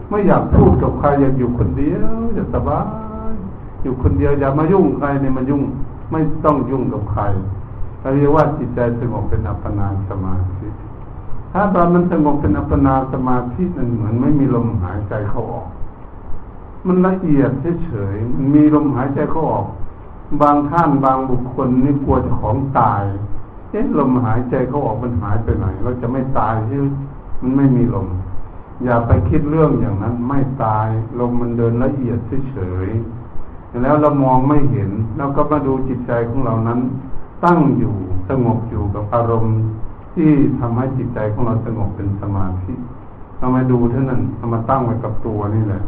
[0.10, 2.80] ไม่อยากพูดกับใครอยากอยู่คนเดียวอยากสบา
[3.32, 3.34] ย
[3.84, 5.64] อยู่คนเดียวอย่ามายุ่งใครเนี่ยมายุ่ง
[6.12, 7.24] ไม่ต้องยุ่งกับใคร
[8.14, 10.68] เรียกว่าจิตใจสงบเป็นอัปปนาสมาธิ
[11.54, 15.68] ถ้าตอนมันสงบเป็นอัปปนาสมาธินั่นเหมือนไม่มีลมหายใจเข้าออก
[16.88, 17.52] มันละเอียด
[17.86, 19.66] เฉยๆมันมีลมหายใจเข้าออก
[20.42, 23.04] บางท่านบางบุคคลนี่กลัวจะของตาย
[23.72, 26.78] เอ๊ะลมหายใจเข้าออกมันหายไปไหน เราจะไม่ตายใช่
[27.42, 28.08] มันไม่มีลม
[28.84, 30.88] อย่าไปคิดเรื่องอย่างนั้น ไม่ตาย
[31.20, 32.18] ลมมันเดินละเอียด
[32.52, 36.80] เฉยๆแล้วเรามองไม่เห็นเราก็มาดูจิตใจของเรานั้น
[37.46, 37.94] ตั้งอยู่
[38.30, 39.56] สงบอยู่กับอารมณ์
[40.16, 42.74] ที่ทำให้จิตใจของเราสงบเป็นสมาธิ
[43.40, 45.82] เอามาดูเท่านั้นเอามาตั้งไว้กับตัวนี่แหละ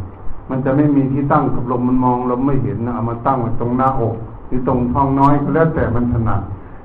[0.50, 4.16] มันจะไม่มีที่ตั้งกับลมมันมองลมไม่เห็นนะเอามาตั้งไว้ตรงหน้าอก
[4.48, 6.42] หรือตรงท้องน้อยก็แล้วแต่มันถนัด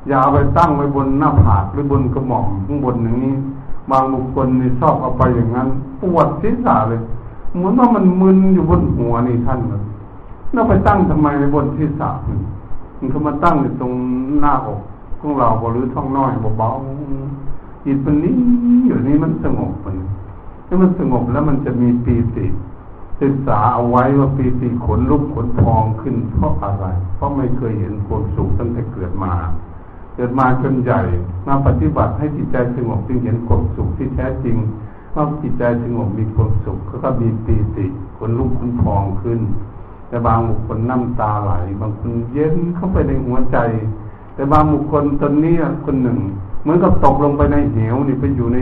[0.08, 3.34] อย่าเอาไปตั้งไว้บนหน้าผากหรือบนกระหม่อมข้างบนอย่างนี้
[3.90, 5.68] บางบุคคลนี่ชอบเอาไปอย่างนั้น
[6.00, 7.00] ปวดศีรษะเลย
[7.54, 9.82] เหมือนว่ามันมึนอยู่บนหัวนี่ท่านเลย
[10.52, 12.10] เราไปตั้งทำไมบนศีรษะ
[12.98, 13.92] มันก็มาตั้งอยู่ตรง
[14.40, 14.80] หน้าอก
[15.20, 18.36] ของเราบรือท้องน้อยเบาๆจิตมันนี้
[18.86, 19.96] อยู่นี่มันสงบมัน
[20.66, 22.46] ถ้ามันสงบแล้วมันจะมีปีติ
[23.22, 29.32] ศึกษาเอาไว้ว่าปีติขนลุกขนพองขึ้นเพราะอะไร เพราะไม่เคยเห็นความสุขตั้งแต่เกิดมา
[30.14, 31.00] เกิดมาจนใหญ่
[31.46, 34.56] มาปฏิบัติให้จิตใจสงบจึงเห็นความสุขที่แท้จริง
[35.14, 37.86] ว่าจิตใจสงบมีความสุขก็มีปีติ
[38.18, 39.40] ขนลุกขนพองขึ้น
[40.08, 43.58] แต่บางคคลน้ำตาไหลบางคนเย็นเข้าไปในหัวใจ
[44.36, 46.18] แต่บางบุคคลตอนนี้คนหนึ่ง
[46.62, 48.58] เหมือนกับตกลงไปในเหวนี่ไปอยู่ใน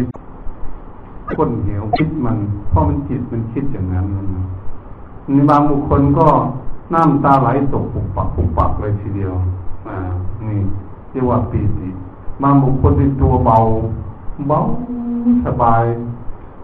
[1.36, 2.36] ก้นเหวคิดมัน
[2.68, 4.06] เพราะมันจิตมันคิดอย่างนั้น
[5.30, 6.26] ในบางบุคคลก็
[6.94, 9.32] น้ำตาไหลตกปุบปักปุบปักเลยทีเดียว
[9.88, 9.96] อ่า
[10.48, 10.60] นี่
[11.10, 11.88] เรียกว่าปีติ
[12.42, 13.58] บางบุคคลเป็นตัวเบา
[14.48, 14.58] เบา
[15.46, 15.84] สบาย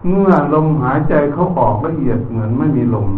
[0.07, 3.09] เมื่อลมหายใจเขาออกละเอียดเหมือนไม่มีลม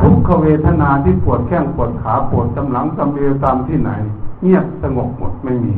[0.00, 3.90] ทุกขเวทนาที่ปวดแข้งปวดขาปวดกำลังกำเอวตามที่ไหน
[4.46, 5.74] เงียบสงบหมดไม่มี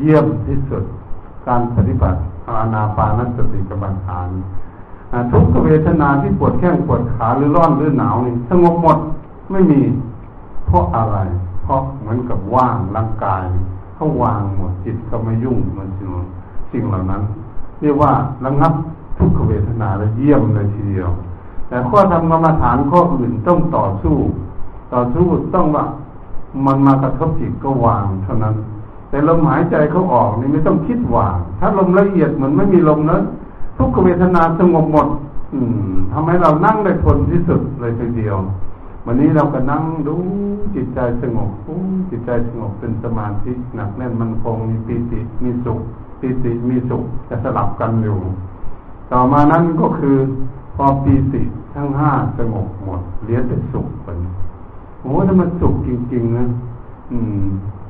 [0.00, 0.84] เยี่ยมที่สุด
[1.46, 4.28] การปฏิบัติอานาปานสติกรรมฐาน
[5.30, 8.98] ทุกขเวทนาที่ปวดแข้งปวดขาหรือร้อนหรือหนาวนี่สงบหมด
[9.50, 9.80] ไม่มี
[10.66, 11.18] เพราะอะไร
[11.62, 13.44] เพราะเหมือนกับว่างร่างกาย
[13.94, 16.10] เขาวางหมดจิตก็ไม่ยุ่งมันสิ่ง
[16.72, 17.22] สิ่งเหล่านั้น
[17.80, 18.12] เรียกว่า
[18.44, 18.72] ระงับ
[19.18, 21.10] ทุกขเวทนาและเยี่ยมเลยทีเดียว
[21.68, 24.16] แต่ข้อทำกรรมฐานข้ออื่นต้องต่อสู้
[24.92, 25.84] ต่อสู้ต้องว่า
[26.64, 28.54] มันมากระทบจิตก็วางเท่านั้น
[29.10, 33.22] แต่ลมหายใจเขาออกนี่ไม่ต้องคิดวาง ถ้าลมละเอียดเหมือนไม่มีลมนั้น
[33.78, 35.06] ทุกเวทนาสงบหมด
[35.52, 35.58] อื
[35.92, 38.36] มทำให้เรานั่งได้ทนที่สุดเลยทีเดียว
[39.06, 40.16] วันนี้เราก็นั่งดู
[40.74, 41.50] จิตใจสงบ
[42.10, 45.80] จิตใจสงบเป็นสมาธิหนักแน่นมันคงมีปีติมีสุข
[46.20, 48.18] ปีติมีสุขจะสลับกันอยู่
[49.12, 50.16] ต่อมานั้นก็คือ
[50.76, 51.42] พอปีติ
[51.74, 54.08] ทั้งห้าสงบหมดเหลือแต่สุขไป
[55.06, 56.46] โอ้ถ้ามันสุขจริงๆนะ
[57.10, 57.44] อืม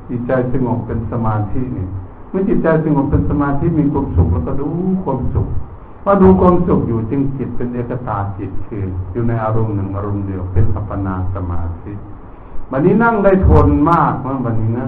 [0.09, 1.89] จิตใจสงบเป็นสมาธิเนี่ย
[2.29, 4.69] เมื่อจิตใจสงบเป็นสมาธิมีความสุขแล้วก็ดู
[5.03, 5.47] ความสุข
[6.03, 11.91] พอดูความสุขอยู่จึงจิตเป็นเอกตาจิตคือ อยู่ในอารมณ์หนึ่งอารมณ์เดียวเป็นอัปปนาสมาธิ
[12.71, 14.87] วันนี้นั่งได้ทนมากเมื่อวันนี้นะ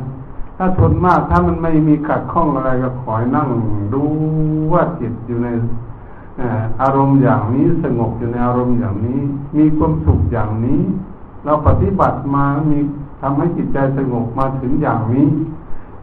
[0.57, 3.47] ถ้าทนมากถ้ามันไม่มีขัดข้องอะไรก็ขอยนั่ง
[3.93, 4.03] ดู
[4.73, 5.47] ว่าจิตอยู่ใน
[6.81, 9.19] อารมณ์อย่างนี้สงบอยู่ในอารมณ์อย่างนี้
[9.57, 10.81] มีความสุขอย่างนี้
[11.45, 12.79] เราปฏิบัติมามี
[13.21, 15.27] ทำให้จิตใจสงบมาถึงอย่างนี้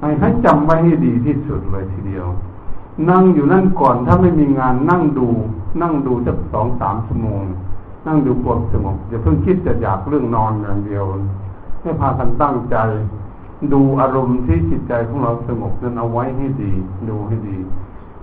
[0.00, 2.26] ให้ให้จำไว้ให้ดีที่สุดเลยทีเดียว
[3.10, 5.28] นั่งอยู่นั่นก่อนถ้าไม่มีงานนั่งดู
[5.82, 7.42] นั่งดูสักสองสามชั่วโมง
[8.06, 11.04] นั่งดูความสงบอย่าเพิ่งคิดจะอยากเรื่องนอนอย่างเดียว
[11.82, 12.76] ให้พากันตั้งใจ
[13.72, 16.72] ดูอารมณ์ที่จิตใจของเราสงบนั้นเอาไว้ให้ดี
[17.08, 17.56] ดูให้ดี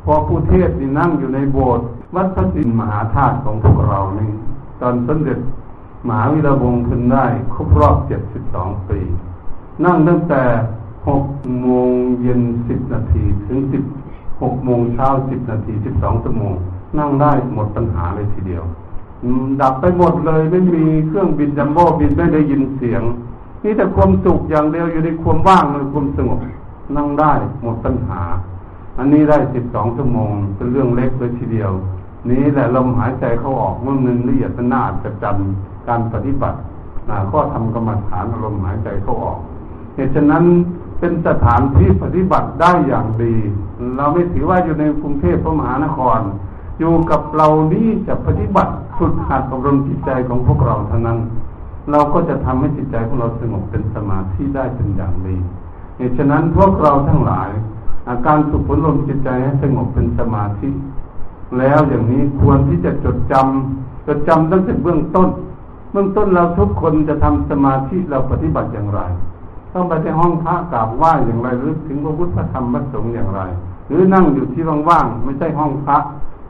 [0.05, 4.31] พอผู้เทศนี่นั่งอยู่ในโบสถ์วัดพระสินมหาธาตุของพวกเรานี่
[4.81, 5.37] ตอนสมเด็จ
[6.07, 8.99] มหาวิรวงศ์ขึ้นได้ครบรอบเจ็ดสิบสองปี
[9.83, 10.43] นั่งตั้งแต่
[11.07, 11.23] หก
[11.61, 13.83] โมงเย็นสิบนาทีถึงสิบ
[14.41, 16.53] หกโมงเช้าสิบนาทีสิบสองชั่วโมง
[16.97, 18.63] นั่งได้หมดปัญหาเลยทีเดียว
[19.61, 23.03] ดับไปหมดเลยไม่มีเครื่องบินจัมโบ้บินไม่ได้ยินเสียง
[23.63, 26.39] นี่แต่ความสุขอย่างเดียวอยู่ในความว่างเลยความสงบ
[26.95, 28.21] นั่งได้หมดปัญหา
[28.97, 31.71] อันนี้ได้สิบสองชั่วโมง เป็นเรื่องเล็กเลยทีเดียว
[32.29, 36.57] นี้แหละลมหายใจเขาออกเมื่อนึงละเอียดน่าจะจำ การปฏิบัติ
[37.31, 39.39] ข้อทำกรรมฐานลมหายใจเข้าออก
[39.95, 40.43] เหตุฉะนั้น
[40.99, 43.35] เป็นสถานที่ปฏิบัติได้อย่างดี
[43.97, 46.19] เราไม่ถือว่าอยู่ในกรุงเทพพระมหานคร
[46.79, 51.19] อยู่กับเรานี้จะปฏิบัติฝึกหัดอบรมจิตใจของพวกเราเท่านั้น
[51.91, 55.35] เราก็จะทำให้จิตใจของเราสงบเป็นสมาธิได้เป็นอย่างดี
[55.97, 57.49] เหตุฉะนั้นพวกเราทั้งหลาย
[58.09, 60.69] อาการสุขผลลมจิตใจให้สงบเป็นสมาธิ
[61.59, 65.29] แล้วอย่างนี้ควรที่จะจดจำจดจำตั้งแต่เบื้องต้น
[65.93, 69.01] เบื้องต้นเราทุกคนจะทำสมาธิเราปฏิบัติอย่างไร
[69.73, 73.41] ต้องไปที่ห้องพระกราบไหว้อย่างไรหรือถึงพระพุทธธรรมพระสงฆ์อย่างไร
[73.87, 75.97] หรือนั่งอยู่ที่ว่างๆไม่ใช่ห้องพระ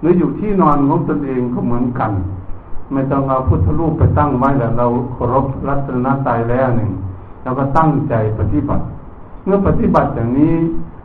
[0.01, 2.11] หรืออยู่ที่นอนของตนเองก็เหมือนกัน
[2.91, 6.89] ไม่ต้องเอาพุทธรูปไปตั้งไว้แล้วเราเคารพรัตนตายแล้วหนึ่ง
[7.43, 8.83] เราก็ตั้งใจปฏิบัติ
[9.43, 10.55] เมื่อปฏิบัติอย่างนี้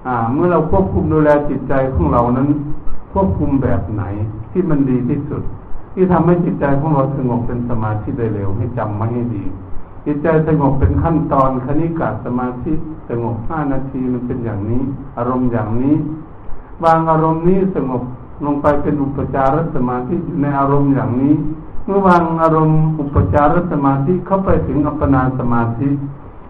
[0.07, 2.48] อ่าเมื่อเราควบคุมดูแลจิตใจของเรานั้น
[3.12, 4.05] ควบคุมแบบไหน
[4.53, 5.42] ที่มันดีที่สุด
[6.00, 9.44] ที่ทำให้จิตใจของเราสงบเป็นสมาธิได้เร็วให้จำไว้ให้ดี
[10.04, 12.72] จิตใจสงบเป็นขั้นตอนคณิกาสมาธิ
[13.08, 14.82] สงบห้านาทีมันเป็นอย่างนี้
[15.18, 15.96] อารมณ์อย่างนี้
[16.84, 18.02] บางอารมณ์นี้สงบ
[18.44, 21.34] ลงไปเป็นอุปจารสมาธิในอารมณ์อย่างนี้
[21.87, 25.88] เมื่อวางอารมณ์อุปจารสมาธิเข้าไปถึงอัปปนาสมาธิ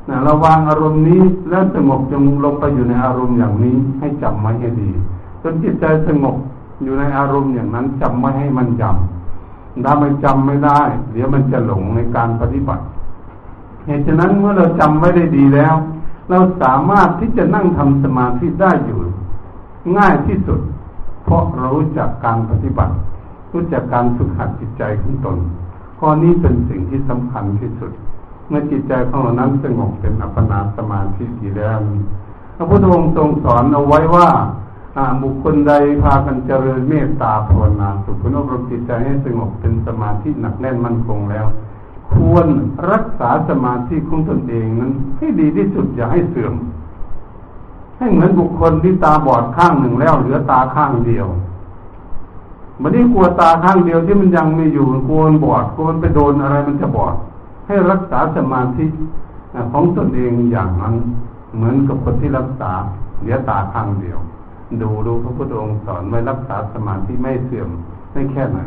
[0.08, 4.90] นะเราวางอารมณ์นี้แล้วสงบจงลงไปอยู่ในอารมณ์อย่างนี้ให้จำไว้ให้ดี
[5.42, 6.36] จนจิตใจสงบ
[6.82, 9.18] อยู่ในอารมณ์อย่างนั้นจำไม่ให้มันจำ
[9.84, 10.80] ถ้ามันจำไม่ได้
[11.12, 12.84] เดี๋ยวมันจะหลงในการปฏิบัติ
[13.86, 15.74] เหตุฉะนั้นเมื่อเราจำไม่ได้ดีแล้ว
[16.30, 18.98] เราสามารถที่จะนั่งทำสมาธิได้อยู่
[19.98, 20.60] ง่ายที่สุด
[21.24, 22.94] เพราะเรารู้จักการปฏิบัติ
[23.52, 25.38] รู้จักการฝึกหัดจิตใจของตน
[25.98, 27.92] ข้อนี้เป็นสิ่งที่สำคัญที่สุด
[28.48, 31.78] เมื่อจิตใจของเรานั้นสงบเป็นอัปปนาสมาธิดีแล้ว
[32.56, 34.28] พระพุทธองค์ทรงสอนเอาไว้ว่า
[35.22, 41.46] บุคคลใดพากันเจริญเมตตาภาวนาสุขุนอบรมจิตใจให้สงบเป็นสมาธิหนักแน่นมั่นคงแล้ว
[42.12, 42.46] ควร
[42.92, 46.54] รักษาสมาธิของตนเองนั้น ให้ดีที่สุดอย่าให้เสื่อม
[47.98, 51.26] ให้เหมือนบุคคลที่ตาบอดข้างหนึ่งแล้วเหลือตาข้างเดียว
[52.82, 57.14] มันนี่กลัวตาข้างเดียวที่มันยังไม่อยู่กลัวบอดกลัวไปโดนอะไรมันจะบอด
[57.66, 58.86] ให้รักษาสมาธิ
[59.72, 60.94] ของตนเองอย่างนั้น
[61.56, 62.72] เหมือนกับคนที่รักษา
[63.20, 64.18] เหลือตาข้างเดียว
[64.82, 67.68] ดูดูพระพุทธองค์สอนไว้รักษาสมาธิไม่เสื่อม
[68.12, 68.58] ไม่แค่ไหน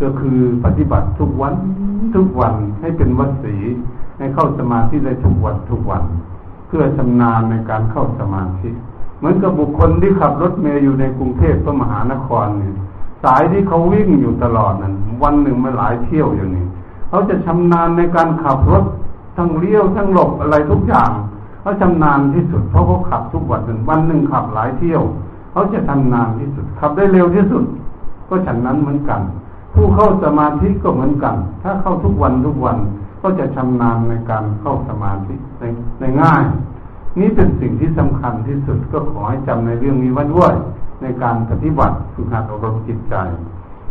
[0.00, 1.54] ก็คือปฏิบัติทุกวัน
[2.14, 3.56] ทุกวันให้เป็นวัดสี
[4.18, 6.02] ให้เข้าสมาธิได้ทุกวันทุกวัน
[6.68, 8.70] เพื่อชำนาญในการเข้าสมาธิ
[9.18, 12.74] เหมือนกับบุคคลที่ขับรถเมย์อยู่ในกรุงเทพพระมหานครเนี่ย
[13.24, 16.66] สายที่เขาวิ่งอยู่ตลอดนั้นวันหนึ่งมาหลายเที่ยวอย่างนี้
[17.08, 18.84] เขาจะชำนาญในการขับรถ
[19.36, 21.10] ทั้งเลี้ยวทั้งหลบอะไรทุกอย่าง
[21.60, 25.02] เขาชำนาญที่สุดเพราะเขาขับทุกวันหนึ่งวันหนึ่งขับหลายเที่ยว
[25.50, 27.64] เขาจะทำนานที่สุดขับได้เร็วที่สุด
[28.28, 29.20] ก็ฉันนั้นเหมือนกัน
[29.74, 32.76] ผู้เข้าสมาธิก็เหมือนกัน ถ้าเข้าทุกวันทุกวัน
[33.22, 35.64] ก็จะชำนาญในการเข้าสมาธิใน
[36.00, 36.42] ในง่าย
[37.18, 40.52] นี้เป็นสิ่งที่สำคัญที่สุดก็ขอให้จำในเรื่องนี้ไว้ด้วย
[41.02, 43.14] ในการปฏิบัติฝึกหัดอบรมจิตใจ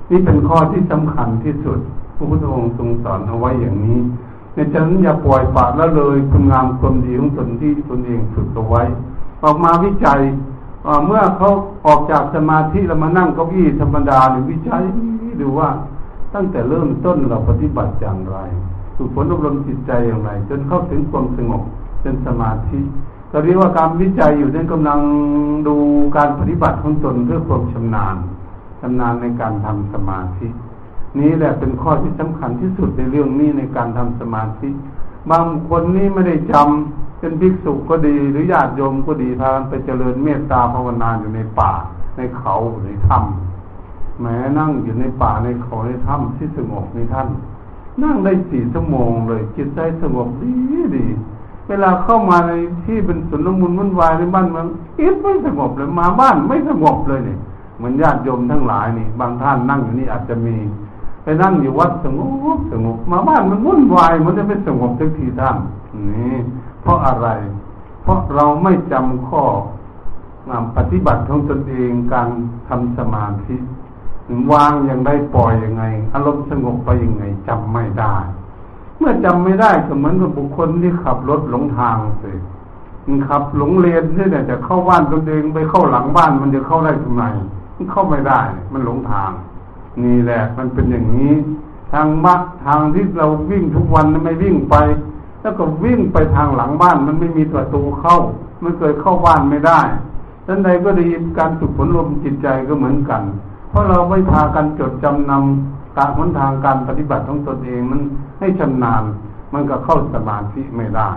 [0.10, 1.80] นี่เป็นข้อที่สำคัญที่สุด
[2.16, 4.00] พระพุทธองค์ทรงสอนเอาไว้อย่างนี้
[4.54, 8.84] ในฉันอย่าปล่อยปละละเลยคุณงามความดีของตนที่ตนเองฝึกเอาไว้
[9.44, 10.20] ออกมาวิจัย
[11.06, 11.50] เมื่อเขา
[11.86, 14.84] ออกจากสมาธิแล้วมานั่งเก้าอี้ธรรมดาหรือวิจัย
[15.42, 15.70] ดูว่า
[16.34, 18.38] ตั้งแต่เริ่มต้นเราปฏิบัติอย่างไร
[18.96, 21.64] ฝึกฝนอบรมจิตใจอย่างไร จนเข้าถึงความสงบ
[22.02, 22.80] เป็นสมาธิ
[23.32, 25.00] ก็เรียกว่าการวิจัยอยู่นั้นกำลัง
[25.68, 25.76] ดู
[26.18, 28.16] การปฏิบัติของตนเพื่อความชำนาญ
[28.82, 30.48] ชำนาญในการทำสมาธิ
[31.20, 34.70] นี้แหละเป็นข้อที่สำคัญที่สุดในเรื่องนี้ในการทำสมาธิ
[35.32, 41.72] บางคนนี้ไม่ได้จำ เป็นภิกษุก็ดีหรือญาติโยมก็ดีพากันไปเจริญเมตตาภาวนาอยู่ในป่า
[42.18, 42.54] ในเขา
[42.84, 47.28] ในถ้ำแม้นั่งอยู่ในป่าในเขาในถ้ำที่สงบในท่าน
[48.04, 50.52] นั่งได้สี่ชั่วโมงเลยจิตใจสงบดี
[50.96, 51.06] ดี
[51.68, 52.52] เวลาเข้ามาใน
[52.86, 54.68] ที่เป็นสุนทรมุนวุ่นวายในบ้านเมือง
[55.00, 57.40] อิดไม่สงบเลยมาบ้านไม่สงบเลยเนี่ย
[57.78, 60.56] เหมือนญาติโยมทั้งหลายนี่ บางท่านนั่งอยู่นี่อาจจะมี
[61.24, 62.20] ไปนั่งอยู่วัดสง
[62.58, 65.58] บสงบมาบ้านมันวุ่นวายมันจะไม่สงบทักทีท่าน
[66.12, 66.36] นี่
[66.82, 67.30] เพราะอะไร
[68.02, 69.44] เพราะเราไม่จำข้อ
[70.50, 72.30] งานปฏิบัติของตนเองการ
[72.68, 73.56] ทำสมาธิ
[74.52, 78.16] วางอย่างไรปล่อยยังไง อารมณ์สงบไปยังไงจำไม่ได้
[78.98, 82.32] เมื่อจำไม่ได้ก็เหมือนกับบุคคลที่ขับรถหลงทางสิ
[83.06, 87.24] มันขับหลงเลนที่เนี่ยจะเข้าบ้านตนเองไปเข้าหลังบ้านมันจะเข้าได้ทำไม
[87.76, 89.32] มันเข้าไม่ได้ มันหลงทาง
[90.04, 91.34] นี่แหละมันเป็นอย่างนี้
[91.92, 94.76] ทางมักทางที่เราวิ่งทุกวันไม่วิ่งไป
[95.42, 98.18] แล้วก็วิ่งไปทางหลังบ้านมันไม่มีประตูเข้า
[98.64, 99.80] มันเคยเข้าบ้านไม่ได้
[100.48, 101.08] ดังใดก็ดี
[101.40, 103.22] การฝึกฝนลมจิตใจก็เหมือนกัน
[103.70, 108.02] เพราะเราไม่พากันจดจำนำการหนทางการปฏิบัติของตนเองมัน
[108.40, 109.04] ให้ชำนาญ
[109.54, 111.10] มันก็เข้าสมาธิไม่ได้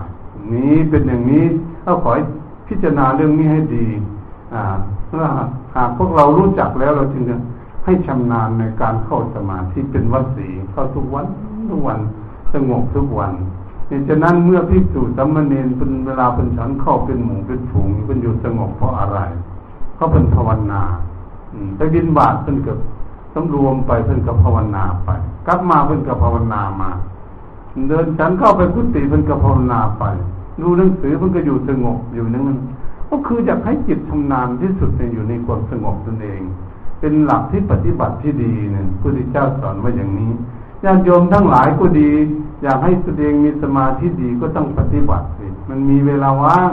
[0.52, 1.44] นี้เป็นอย่างนี้
[1.84, 2.12] เราขอ
[2.68, 3.86] พิจารณาเรื่องนี้ให้ดี
[4.54, 4.74] อ่า
[5.76, 7.36] หากพวกเรารู้จักแล้วเราจึงจะ
[7.84, 11.26] ให้ชำนาญในการเข้าสมาธิเป็นวัดสีเข้าทุกวัน
[11.70, 11.98] ทุกวัน
[12.52, 13.32] สงบทุกวัน
[13.92, 19.18] เหตุฉะนั้นเมื่อพิสูจน์สัมมาเนนเป็นเวลาเป็นฉันเข้าเป็นหมู่เป็นฝูงเป็นอยู่สงบเพราะอะไร
[19.96, 20.82] เขาเป็นภาวนา
[21.76, 22.76] ไปบินบาทเพิ่นกับ
[23.34, 25.10] สำรวมไปเพิ่นกับภาวนาไป
[25.46, 26.90] กลับมาเพิ่นกับภาวนามา
[27.88, 30.04] เดินฉันเข้าไปกุฏิเพิ่นกับภาวนาไป
[30.60, 32.58] ดูหนังสือเพิ่นก็อยู่สงบอยู่นั่น
[33.10, 36.40] ก็คืออยากให้จิตทำนานที่สุดในอยู่ในความสงบตนเอง
[37.00, 40.30] เป็นหลักที่ปฏิบัติที่ดีเนี่ยพระพุทธเจ้าสอนว่าอย่างนี้
[40.84, 42.10] ญาติโยมทั้งหลายก็ดี
[42.62, 46.72] อยากให้ตัวเองมีสมาธิดีก็ต้องปฏิบัติสิมันมีเวลาว่าง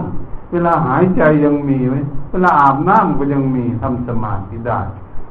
[0.52, 1.96] เวลาหายใจยังมีไหม
[2.32, 4.80] เวลาอาบน้ำก็ยังมีทำสมาธิได้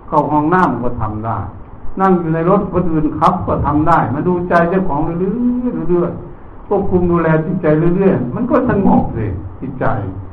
[0.08, 1.38] เข้าห้องน้ำก็ทำได้
[2.00, 9.26] นั่งอยู่ในรถคนอื่นขับก็ทำได้ มาดูใจเจ้าของเรื่อยๆเรื่อยๆควบคุมดูแลจิตใจเรื่อยๆมันก็สงบสิ
[9.60, 9.84] จิตใจ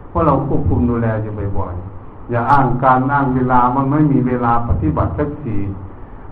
[0.10, 5.58] เพราะเราควบคุมดูแลอยู่บ่อยๆอย่าอ้างการอ้างเวลามันไม่มีเวลาปฏิบัติสักที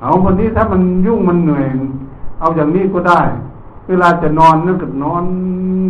[0.02, 1.66] เอาวันนี้ถ้ามันยุ่งมันเหนื่อย
[2.40, 3.22] เอาอย่างนี้ก็ได้
[3.88, 5.24] เวลาจะนอนนึกกับนอน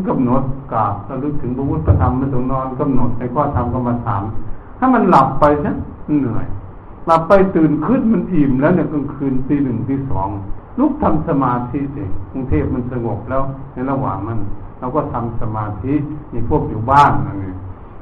[0.07, 4.23] กำหนดกาบระลึกถึงพระพุทธธรรมไม่ต้องนอนกำหนดในข้อธรรมกรรมฐาน
[4.79, 5.75] ถ้ามันหลับไปนะ
[6.19, 6.45] เหนื่อย
[7.05, 10.29] หลับไปตื่นขึ้นมันอิ่มแล้วเนี่ยกลางคืนตีหนึ่งตีสอง
[10.79, 14.39] ลุกทำสมาธิสิกรุงเทพมันสงบแล้ว ในระหว่างมัน
[14.79, 15.93] เราก็ทำสมาธิ
[16.33, 17.45] มีพวกอยู่บ้านอะไร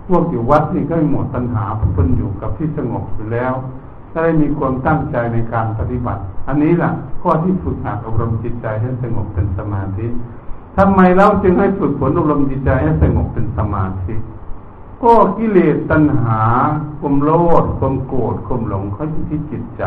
[0.07, 3.53] พวกอยู่วัดนี่ก็หมดปัญหาเพิ่นอยู่กับที่สงบอยู่แล้ว
[4.11, 10.07] ถ้าได้มีความตั้งใจในการปฏิบัติ อันนี้แหละข้อที่ฝึกหัดอบรมจิตใจให้สงบเป็นสมาธิ
[10.77, 14.13] ทำไมเราจึงให้ฝึกฝนอบรมจิตใจให้สงบเป็นสมาธิ
[15.03, 16.41] ก็กิเลสตัณหา
[16.99, 17.31] ความโล
[17.61, 19.83] ภความโกรธความหลงเขาอยู่ที่จิตใจ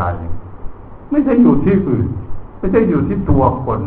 [1.09, 2.07] ไม่ใช่อยู่ที่อื่น
[2.57, 3.79] ไม่ใช่อยู่ที่ตัวคน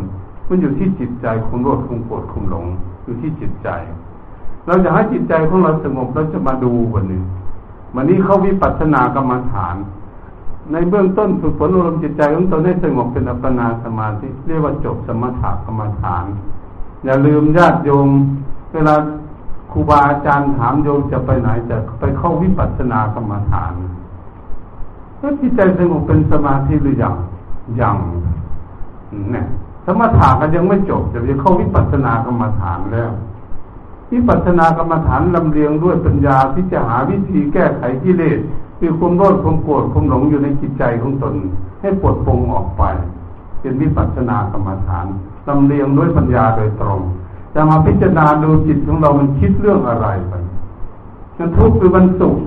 [0.47, 2.65] มันอยู่ที่จิตใจความโลภความโกรธความหลง
[3.03, 3.69] อยู่ที่จิตใจ
[4.67, 7.21] เราจะให้จิตใจของเราสงบเราจะมาดูวันนี้
[7.95, 9.75] วันนี้เขาวิปัสสนากรรมฐาน
[10.71, 16.25] ในเบื้องต้นฝึกฝนอารมณ์จิตใจของตนให้สงบเป็นอัปปนาสมาธิเรียกว่าจบสมถะกรรมฐาน
[17.05, 18.09] อย่าลืมญาติโยม
[18.73, 18.95] เวลา
[19.71, 23.73] ครูบาอาจารย์ถามโยมจะไปไหนจะไปเข้าวิปัสสนากรรมฐาน
[25.19, 27.15] แล้วจิตใจสงบเป็นสมาธิหรือยัง
[27.81, 27.97] ยัง
[29.31, 29.45] เนี่ย
[29.85, 33.11] สมถะก็ยังไม่จบจะไปเข้าวิปัสสนากรรมฐานแล้ว
[34.13, 38.39] วิปัสสนากรรมฐานลำเลียงด้วยปัญญาที่จะหาวิธีแก้ไขกิเลส
[38.79, 41.33] คือความโลภความโกรธความหลงอยู่ในจิตใจของตน
[41.81, 42.83] ให้ปลดปลงออกไป
[43.61, 45.05] เป็นวิปัสสนากรรมฐาน
[45.47, 46.99] ลำเลียงด้วยปัญญาโดยตรง
[47.53, 50.33] จะมาพิจารณาดูจิตของเรามันคิดเรื่องอะไรไป
[51.37, 52.37] มันทุกข์หรือมันสุข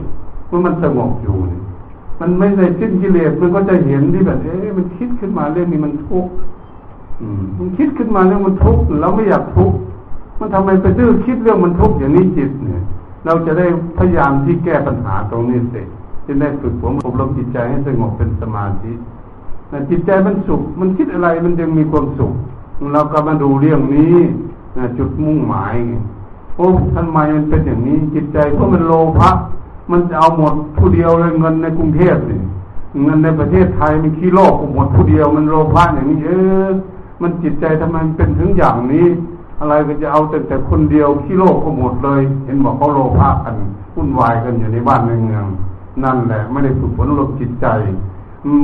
[0.49, 1.61] เมื่อมันสงบอยู่นี่
[2.21, 6.33] มันไม่ได้สิ้นกิเลสมันก็จะเห็นที่แบบเอ๊ะมันคิดขึ้นมาเรื่องนี้มันทุกข์
[7.59, 9.77] มันคิดขึ้นมาเรื่องมันทุกข์เราไม่อยากทุกข์
[10.39, 12.83] มันทำไมไปดื้อคิดเรื่องมันทุกข์อย่างนี้จิตเนี่ย
[13.27, 13.67] เราจะได้
[13.99, 15.87] พยายามที่แก้ปัญหาตรงนี้เสร็จ
[16.27, 18.93] จะได้ฝึกฝนอบรมจิตใจให้สงบเป็นสมาธิ
[19.91, 22.33] จิตใจมันสุข มันคิดอะไรมันยังมีความสุข
[22.93, 24.15] เราก็มาดูเรื่องนี้
[24.99, 25.77] จุดมุ่งหมาย
[26.57, 29.31] โอ้ทำไมมันเป็นอย่างนี้ จิตใจเพราะมันโลภะ
[29.91, 32.41] มันจะเอาหมดผู้เดียวเลยเงินในกรุงเทพนี่
[33.05, 36.31] เงินในประเทศไทยมันขี้โลกหมดผู้เดียวมันโลภะอย่างนี้เอ
[36.67, 36.69] อ
[37.23, 39.07] มันจิตใจทำไมเป็นถึงอย่างนี้
[39.61, 43.57] อะไรก็จะเอาแต่แต่คนเดียวขี้โลกก็หมดเลย เห็นบอกเขาโลภะกัน
[43.95, 45.47] วุ่นวายกันอยู่ในบ้านในเมือง
[46.05, 47.67] นั่นแหละ ไม่ได้ฝึกฝนลดจิตใจ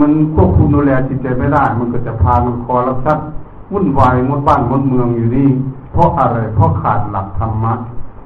[0.00, 3.18] มันควบคุมดูแลจิตใจไม่ได้ มันก็จะพามันคอรับชัด
[3.72, 5.48] วุ่นวายมดบ้านมดเมืองอยู่นี่
[5.92, 7.74] เพราะอะไรเพราะขาดหลักธรรมะ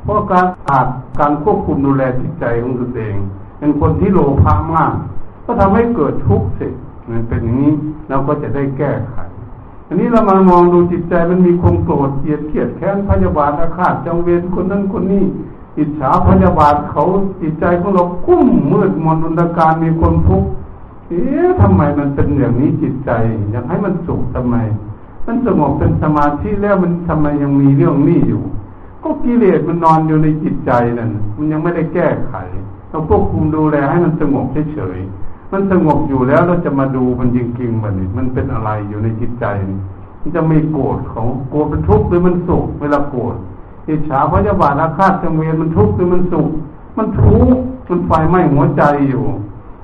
[0.03, 0.87] เพราะการขาด
[1.21, 3.17] การควบคุมดูแลจิตใจของตนเอง
[3.59, 4.93] เป็นคนที่โลภะมาก
[5.45, 6.69] ก็ทำให้เกิดทุกข์สิ
[7.11, 7.73] มันเป็นอย่างนี้
[8.09, 9.17] เราก็จะได้แก้ไข
[9.89, 15.25] อันนี้เรามามองดูจิตใจมันมีความโกรธเกลียดเกลียดแค้นพยาบาทอาฆาตจองเวรคนนั้นคนนี้
[15.79, 17.05] อิจฉาพยาบาทเขา
[17.41, 20.49] จิตใจของเรากุ้มมืดมนอุนตการมีคนทุกข์
[21.09, 23.11] เอ๊ะทำไมมันเป็นอย่างนี้จิตใจ
[23.51, 24.57] อยากให้มันสุขทำไม
[25.27, 28.43] มันสงบเป็นสมาธิแล้วมันทำไมยังมีเรื่องนี้อยู่
[29.03, 32.35] ก็กิเลสมันนอนอยู่ในจิตใจนั่นมันยังไม่ได้แก้ไข
[32.91, 39.47] เราควบคุมดูแลให้มันสงบเฉยๆมันสงบอยู่แล้วเราจะมาดูมันจริงๆมันนี่มันเป็นอะไรอยู่ในจิตใจ
[40.21, 43.35] มันจะไม่โกรธของโกรธเป็นทุกข์หรือมันสุขเวลาโกรธ
[43.89, 46.49] อิจฉาพยาบาทอาฆาตจงเวียมันทุกข์หรือมันสุข
[46.97, 49.25] มันทุกข์มันไฟไหม้หัวใจอยู่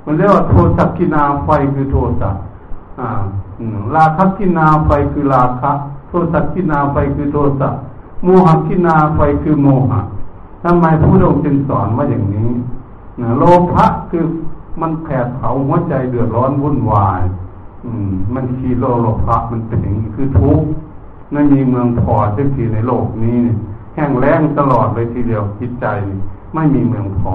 [0.04, 2.30] มันเรียกว่าโทสักกินาไฟคือโทสะ
[3.00, 3.08] อ่า
[3.94, 5.70] ราคะกินาไฟคือราคะ
[6.08, 7.68] โทสะกินาไฟคือโทสะ
[8.24, 10.00] โมหกินาไฟคือโมหะ
[10.64, 12.50] ทำไมพระองค์จึงสอนว่าอย่างนี้
[13.20, 14.24] นโลภะคือ
[14.80, 17.20] มันแผดเผาหัวใจเดือดร้อนวุ่นวาย
[17.84, 20.66] อืม มันคีโลโลภะมันเป็นอย่างนี้คือทุกข์
[21.32, 23.40] ไม่มีเมืองพอสักทีในโลกนี้
[23.98, 25.86] แห้งแล้งตลอดเลยทีเดียวจิตใจ
[26.54, 27.34] ไม่มีเมืองพอ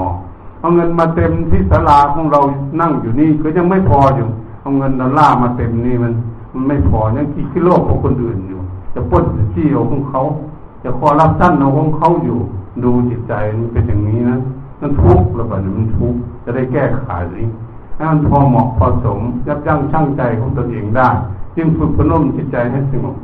[0.59, 2.39] เอาเงินมาเต็มที่ศาลาของเรา
[2.81, 4.27] นั่งอยู่นี่ก็ยังไม่พออยู่
[4.61, 6.13] เอาเงินดอลลาร์มาเต็มนี่มัน
[6.53, 8.59] มันไม่พอยังคิดที่โลกของคนอื่นอยู่
[8.93, 10.21] จะป้นจะจี้เอาของเขา
[10.83, 12.39] จะคอรับสั้นเอาของเขาอยู่
[12.83, 14.37] ดูจิตใจมันเป็นอย่างนี้นะ
[14.81, 17.09] มันทุกข์ระบาดมันทุกข์จะได้แก้ไข
[17.95, 21.09] ให้มันพอเหมาะพอสมยับยั้งชั่งใจของตนเองได้
[21.55, 23.15] จึงฝึกพนมจิตใจให้สงบ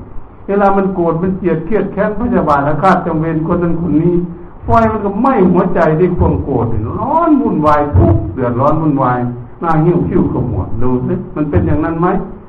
[0.50, 4.16] เวลามันโกรธมันเกลียดเครียดแค้นพยาบาทอาฆาตจงเวรคนนั้นคนนี้
[4.64, 6.66] ไฟมันก็ไหม้หัวใจด้วยความโกรธ
[7.00, 9.20] ร้อนวุ่นวายทุกเดือดร้อนวุ่นวาย
[9.60, 12.08] หน้าหิ้วคิ้วขมวดดูสิมันเป็นอย่างนั้นไหม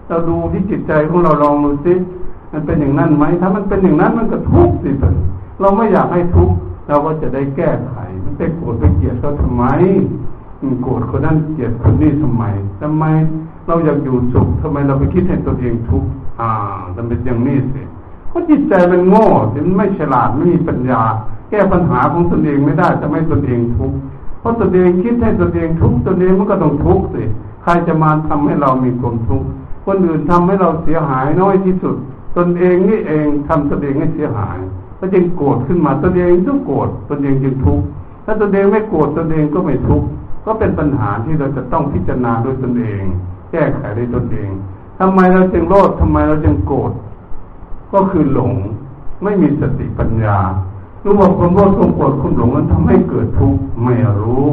[0.09, 1.95] เราดูที่จิตใจของเราลองดูสิ
[2.53, 4.91] มันเป็นอย่างนั้นไหมถ้ามันเป็นอย่างนั้นมันก็ทุกข์สิ
[5.61, 6.57] เราไม่อยากให้ทุกข์
[6.89, 7.95] เราก็จะได้แก้ไข
[8.25, 9.65] มันไปโกรธไปเกลียดเขาทำไม
[10.83, 12.45] โกรธคนนั้นเกลียดคนนี้ทำไม
[12.83, 13.05] ทำไม
[13.67, 16.09] เราอยากอยู่สุขทำไมเราไปคิดให้ตัวเองทุกข์
[16.41, 16.51] อ่า
[16.97, 17.83] มันเป็นอย่างนี้สิ
[18.31, 21.03] เพราะจิตใจมันโง่มันไม่ฉลาดไม่มีปัญญา
[21.51, 23.97] แก้ปัญหาของตนเองไม่ได้จะไม่ตนเองทุกข์
[24.41, 27.23] เพราะตัวเองคิดให้ตัวเองทุกข์ตัวเองมันก็ต้องทุกข์สิ
[27.63, 29.49] ใครจะมาทำให้เรามีความทุกข์
[29.87, 31.97] คนอื่นทำให้เราเสียหายน้อยที่สุด
[32.37, 34.59] ตนเองนี่เองทำตัวเองให้เสียหาย
[34.99, 37.85] ก็จึงโกรธขึ้นมาตัวเองต้องโกรธตัวเองจึงทุกข์
[38.25, 40.07] ถ้าตัวเองไม่โกรธตัวเองก็ไม่ทุกข์
[40.45, 43.03] ก็เป็นปัญหาที่เราจะต้องพิจารณาด้วยตนเอง
[43.51, 44.51] แก้ไขด้วยตนเอง
[44.99, 46.93] ทำไมเราจึงโลดทำไมเราจึงโกรธ
[47.93, 48.53] ก็คือหลง
[49.23, 50.39] ไม่มีสติปัญญา
[51.05, 54.47] รู้ว่าความโลภความโกรธความหลงนั้นทำให้เกิดทุกข์ไม่รู้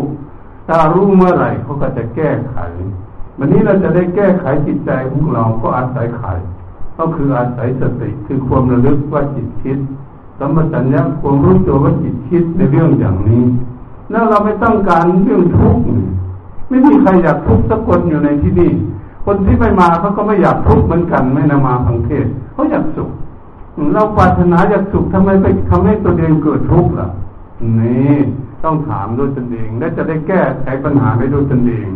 [0.68, 2.58] ถ้ารู้เมื่อไหร่เขาก็จะแก้ไข
[3.38, 6.24] วันนี้เราจะได้แก้ไขจิตใจของเราก็อาศัยไข
[6.98, 9.80] ก็คืออาศัยสติคือความระลึกว่าจิตคิด
[10.40, 13.44] สัมปชัญญะความรู้ตัวว่าจิตคิดในเรื่องอย่างนี้
[14.12, 15.84] แล้วเราไม่ต้องการเรื่องทุกข์
[16.70, 18.72] ไม่มีใครอยากทุกข์สักคนอยู่ในที่นี่
[19.26, 23.10] คนที่ไม่มาเขาก็ไม่อยากทุกข์เหมือนกันไม่นามาฟังเทศเขาอยากสุข
[23.93, 27.09] เราปรารถนาอยากสุขทำไมไปทำให้ตัวเองเกิดทุกข์ล่ะ
[27.80, 28.15] นี่
[28.63, 31.88] ต้องถามด้วยตนเอง และจะได้แก้ไขปัญหาได้ด้วยตนเอง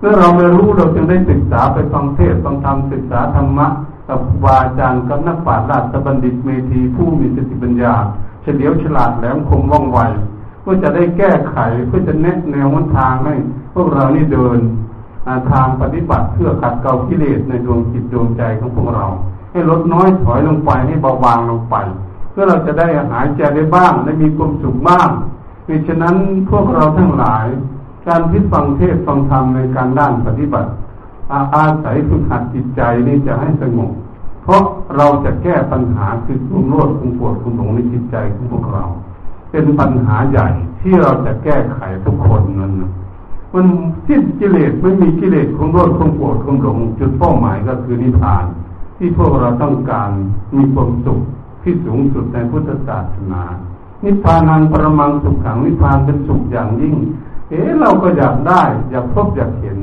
[0.00, 3.66] เมื่อเราไม่รู้เราจึงได้ศึกษาไปฟังเทศฟังธรรมศึกษาธรรมะ
[4.08, 7.94] กับวาจารย์กับนักปราชญ์ราชบัณฑิตเมธีผู้มีสติปัญญา
[8.42, 9.98] เฉลียวฉลาดแหลมคมว่องไว
[10.60, 11.56] เพื่อจะได้แก้ไข
[11.86, 13.34] เพื่อจะแนะแนววันทางให้
[13.74, 14.58] พวกเรานี่เดิน
[15.50, 19.04] ทางปฏิบัติเพื่อขัดเกลากิเลสในดวงจิตดวงใจของพวกเรา
[19.52, 21.76] ให้ลดน้อยถอยลงไปให้เบาบางลงไป
[22.30, 25.08] เพื่อเราจะได้หายใจได้บ้างได้มีความสุขบ้าง
[25.68, 26.16] ดังฉะนั้น
[26.50, 27.46] พวกเราทั้งหลาย
[28.06, 30.70] การพิฟังเทศฟังธรรมในการด้านปฏิบัติ
[31.32, 33.90] อาอาศัยฝึกหัดจิตใจนี่จะให้สงบ
[34.42, 34.62] เพราะ
[34.96, 38.84] เราจะแก้ปัญหาคือความโลภความปวดความหลงในจิตใจของพวกเรา
[39.50, 40.48] เป็นปัญหาใหญ่
[40.80, 42.72] ที่เราจะแก้ไขทุกคนนั้น
[43.54, 43.66] มัน
[44.08, 48.44] สิ้นกิเลสไม่มีกิเลสของโลภของโกรธของหลงจุดเป้าหมายก็คือนิพพาน
[49.04, 50.10] ที่พวกเราต้องการ
[50.56, 51.20] มีความสุข
[51.62, 53.42] ที่สูงสุดในพุทธศาสนา
[54.04, 56.94] นิพพานังประมังสุขขังนิพพานเป็นสุขอย่างยิ่ง
[57.48, 59.78] เอ๊เราก็อยากได้ อยากพบอยากเห็น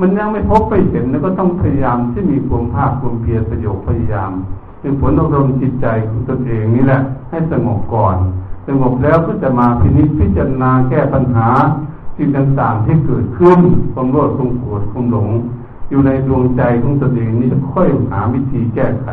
[0.00, 4.32] มันยังไม่พบไปเห็นแล้วก็ต้องพยายามที่มีความภาคความเพียรประโยชน์พยายาม
[4.80, 7.00] เป็นผลอบรมจิตใจของตนเองนี่แหละ
[7.30, 8.16] ให้สงบก่อน
[8.66, 11.48] สงบแล้วก็จะมาพินิจพิจารณาแก้ปัญหา
[12.16, 13.58] สิ่งต่างๆที่เกิดขึ้น
[13.94, 15.30] ความโลภความโกรธความหลง
[15.90, 19.08] อยู่ในดวงใจของตนเองนี่จะค่อยหาวิธีแก้ไข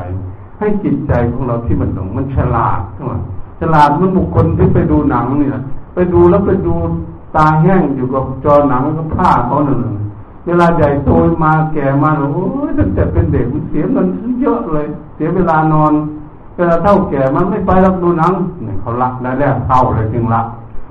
[0.60, 3.14] ให้จิตใจของเราที่มันหลงมันฉลาดใช่ไหม
[3.60, 5.52] ฉลาดมันบุคคลที่ไปดูหนังเนี่ย
[5.94, 6.76] ไปดูแล้วไปดู
[7.36, 9.80] ตาแห้งอยู่กับจอหนังกับผ้าเขาหนึ่ง
[10.46, 11.10] เวลาใหญ่โต
[11.44, 14.08] มาแก่มาโอ้ยตั้งแต่เป็นเด็กมันเสียเงิน
[14.42, 15.94] เยอะเลย เสียเวลานอน
[16.56, 20.42] เวลาเท่าแก่มันไม่ไปรับดูหนังเนี่ยเขาละได้แล้วเท่าเลยจึงละ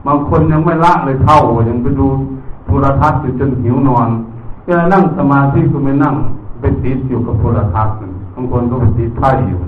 [0.06, 2.06] บางคนยังไม่ละเลยเท่ายังไปดู
[2.66, 4.08] โทรทัศน์จนหิวนอน
[4.66, 6.14] เวลานั่งสมาธิก็ไม่นั่ง
[6.60, 7.94] ไปติดอยู่กับโทรทัศน์
[8.34, 9.58] บางคนก็ไปติดไพ่อยู่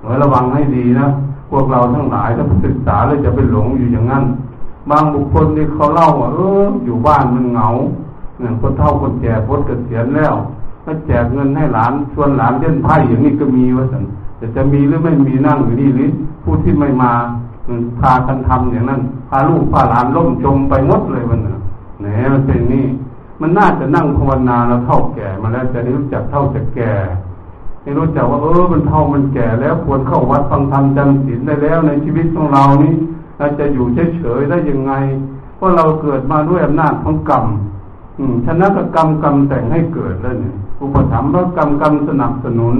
[0.00, 1.06] หน่อระวังให้ดีนะ
[1.50, 4.24] พวกเราทั้งหลายถ้าศึกษาแล้วจะไปหลงอยู่อย่างนั้น
[4.90, 7.68] บางบุคคลที่เขาเล่าว่าเอออยู่บ้านมันเหงา
[8.38, 10.34] เนี่ยคนเท่าคนแก่พ้นเกษียณแล้ว
[10.84, 14.02] ก็แจกเงินให้หลานชวนหลานเล่นไพ่อย่างนี้ก็มีว่าสัน
[14.40, 16.10] จะจะมีหรือไม่มีนั่งอยู่นี่หรือ
[16.44, 17.12] ผู้ที่ไม่มา
[18.00, 21.40] พากันทำอย่างนั้นพาลูกพาหลานล่มจมไปหมดเลยมัน
[22.00, 22.86] แหนมันเป็นนี่
[23.40, 26.92] มันน่าจะนั่งภาวนาแล้วเท่าแก่มาแล้วจะได้รู้จักเท่าจะแก่
[27.82, 32.94] ให้รู้จักว่าเออมันเท่ามันแก่แล้วควรเข้าวัดฟังธรรมจำศีลได้แล้ว ในชีวิตของเรานี้
[33.38, 33.86] เราจะอยู่
[34.16, 34.92] เฉยๆได้ยังไง
[35.56, 37.44] เพราะเราเกิดมาด้วยอำนาจของกรรม
[38.46, 42.74] ชนะกับกรรมกรรมแต่งให้เกิดแล้วเนี่ยอุปถัมภ์พระกรรมกรรมสนับสนุน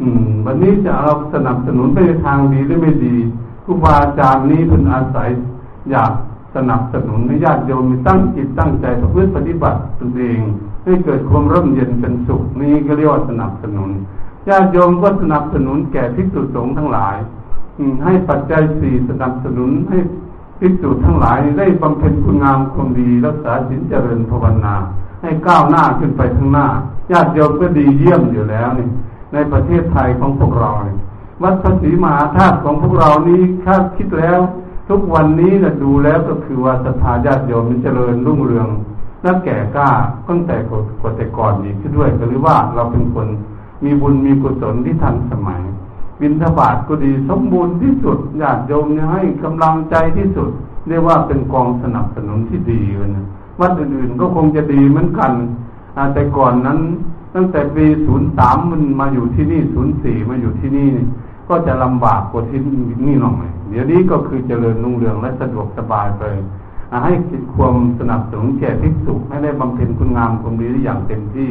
[0.00, 3.16] อืม วันนี้จะเราสนับสนุนไปในทางดีหรือไม่ดี
[3.64, 5.28] ครูบาอาจารย์นี้เป็นอาศัย
[5.90, 6.12] อยาก
[6.56, 10.40] สนับสนุนให้ญาติโยมมีตั้งจิตตั้งใจประพฤติปฏิบัติตนเอง
[10.84, 13.90] ให้เกิดความร่มเย็นเป็นสุขนี่ก็เรียกว่าสนับสนุน
[14.48, 17.16] ญาติโยมก็สนับสนุนแก่ภิกษุสงฆ์ทั้งหลาย
[18.04, 19.98] ให้ปัจจัยสี่สนับสนุนให้
[20.60, 24.74] ภิกษุทั้งหลายได้บำเพ็ญคุณงามความดีรักษาศีลเจริญภาวนา
[25.22, 26.66] ให้ก้าวหน้าขึ้นไปข้างหน้า
[27.12, 28.88] ญาติโยมก็ดีเยี่ยมอยู่แล้วนี่
[29.32, 30.96] ในประเทศไทยของพวกเราเนี่ย
[31.42, 34.40] วัดพระศรีมหาธาตุของพวกเรานี้คาคิดแล้ว
[34.88, 38.68] ทุกวันนี้นะดูแล้วก็คือว่าศรัทธาญาติโยมมันเจริญรุ่งเรือง
[39.22, 39.90] และแก่กล้า
[40.28, 43.28] ตั้งแต่กดแต่ก่อนอีกขึ้นด้วยก็หรือว่าเราเป็นคน
[43.84, 45.62] มีบุญมีกุศลที่ทันสมัย
[46.20, 50.50] บินทบาทก็ดีสมบูรณ์ที่สุดญาติโยมให้กำลังใจที่สุด
[50.88, 53.26] เรียกว่าเป็นกองสนับสนุนที่ดีเลยนะ
[53.60, 55.32] วัดอื่นๆก็คงจะดีเหมือนกัน
[56.14, 56.78] แต่ก่อนนั้น
[57.34, 60.88] ตั้งแต่ปีศูนย์สามมันมาอยู่ที่นี่ศูนย์สี่มาอยู่ที่นี่
[61.48, 62.60] ก็จะลำบากกว่าที่
[63.06, 66.22] นี่หน่อยเดี๋ยวนี้ก็คือเจริญรุ่งเรืองและสะดวกสบายไป
[67.04, 67.12] ให้
[67.54, 71.50] ความสนับสนุนแก่ภิกษุให้ได้บำเพ็ญคุณงามความดีอย่างเต็มที่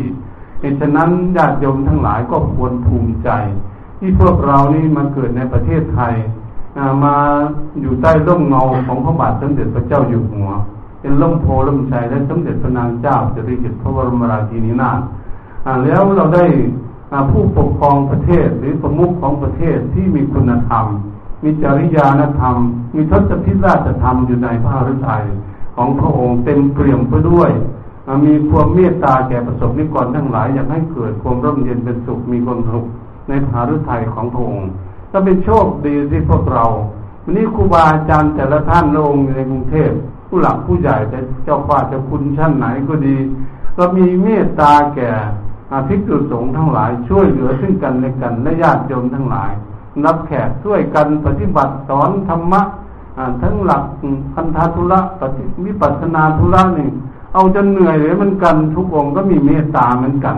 [0.61, 3.29] เหตุฉะนั้นญาติโยมทั้งหลายก็ควรภูมิใจ
[3.99, 6.13] ที่พวกเรานี่มาเกิดในประเทศไทย
[7.03, 7.15] มา
[7.81, 10.49] อยู่ใต้ร่มเงาของพระบาทสมเด็จพระเจ้าอยู่หัว
[10.99, 14.99] เป็นล่มโพล่มชัยและสมเด็จพระนางเจ้าจะริกิตพระบรมราชินีนาถ
[15.83, 16.45] แล้วเราได้
[17.31, 20.85] ผู้ปกครองประเทศหรือประมุขของประเทศที่มีคุณธรรม
[21.43, 22.55] มีจริยานธรรม
[22.95, 25.23] มีทศพิราชธรรมอยู่ในพระฤทัย
[25.75, 27.51] ของพระองค์เต็มเปี่ยมไปด้วย
[28.25, 32.85] มีความเมตตาแก่ประสบนิกรทั้งหลายอยากให้เกิดความร่มเย็นเป็นสุขมีความสุข
[33.29, 34.69] ในพระฤทัยของพระองค์
[35.11, 36.65] ก็เป็นโชคดีที่พวกเรา
[37.23, 39.91] วันนี้ครูบาอาจารย์แต่ละท่านลงในกรุงเทพ
[40.27, 43.17] ผู้หลักผู้ใหญ่แต่เจ้าฟ้าจะคุณชั้นไหนก็ดี
[43.77, 45.11] ก็มีเมตตาแก่
[45.87, 49.51] ภิกษุสงฆ์ทั้งหลายช่วยเหลือซึ่งกันและกันและญาติโยมทั้งหลาย
[50.05, 52.61] รับแขกช่วยกันปฏิบัติสอนธรรมะ
[53.43, 53.83] ทั้งหลัก
[54.35, 56.89] คันธาธุระปฏิวิปัสนาธุระนี่
[57.33, 60.37] เอาจนเหนื่อยเลยมันกันทุกองก็มีเมตตาเหมือนกัน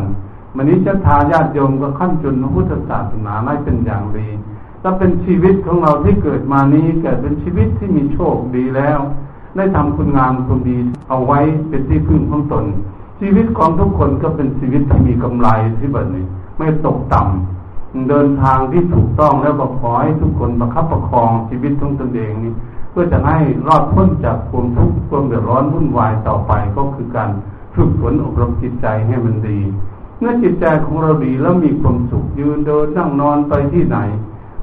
[0.56, 4.28] มันนี้จะทาญาติโยมก็ขั้นจนพุทธศาสนาได้เป็นอย่างดี
[4.82, 9.00] ถ้าเป็นชีวิตของเราที่เกิดมานี้เกิดเป็นชีวิตที่มีโชคดีแล้ว
[9.56, 10.78] ได้ทำคุณงามคุณดี
[11.10, 12.66] เอาไว้เป็นที่พึ่งของตน
[13.20, 15.47] ชีวิตของทุกคนก็เป็นชีวิตที่มีกำไร
[15.80, 16.26] ที่แบบนี้
[16.57, 22.53] ไม่ตกต่ำเดินทางที่ถูกต้องแล้วก็ขอให้ทุกคนประคับประคองชีวิตของตนเองนี้
[22.91, 23.38] เพื่อจะให้
[23.68, 27.30] รอดพ้นจากความทุกข์ความเดือดร้อนวุ่นวายต่อไปก็คือการ
[27.76, 29.59] ฝึกฝนอบรมจิตใจให้มันดี
[30.20, 33.97] เมื่อจิตใจของเราดีแล้วมีความสุขยืนเดินนั่งนอนไปที่ไหน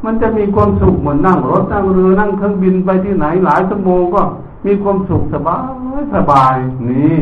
[0.04, 4.22] มันจะมีความสุขเหมือนนั่งรถนั่งเรือนั่งเครื่องบินไปที่ไหนหลายชั่วโมงก็
[4.66, 5.58] มีความสุขสบา
[6.00, 6.54] ยสบาย
[6.88, 7.14] นี่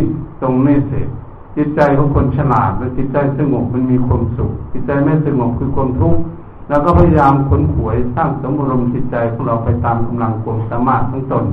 [0.43, 1.09] ตรงนี้เสร็จ
[1.57, 6.23] จิตใจของคนฉลาดและจิตใจสงบมันมีความสุข จิตใจไม่สงบคือความทุกข์
[6.69, 11.45] แล้วก็พยายามขนขวยสร้างสมรมจิตใจของเราไปตามกำลังความสามารถทั้งตน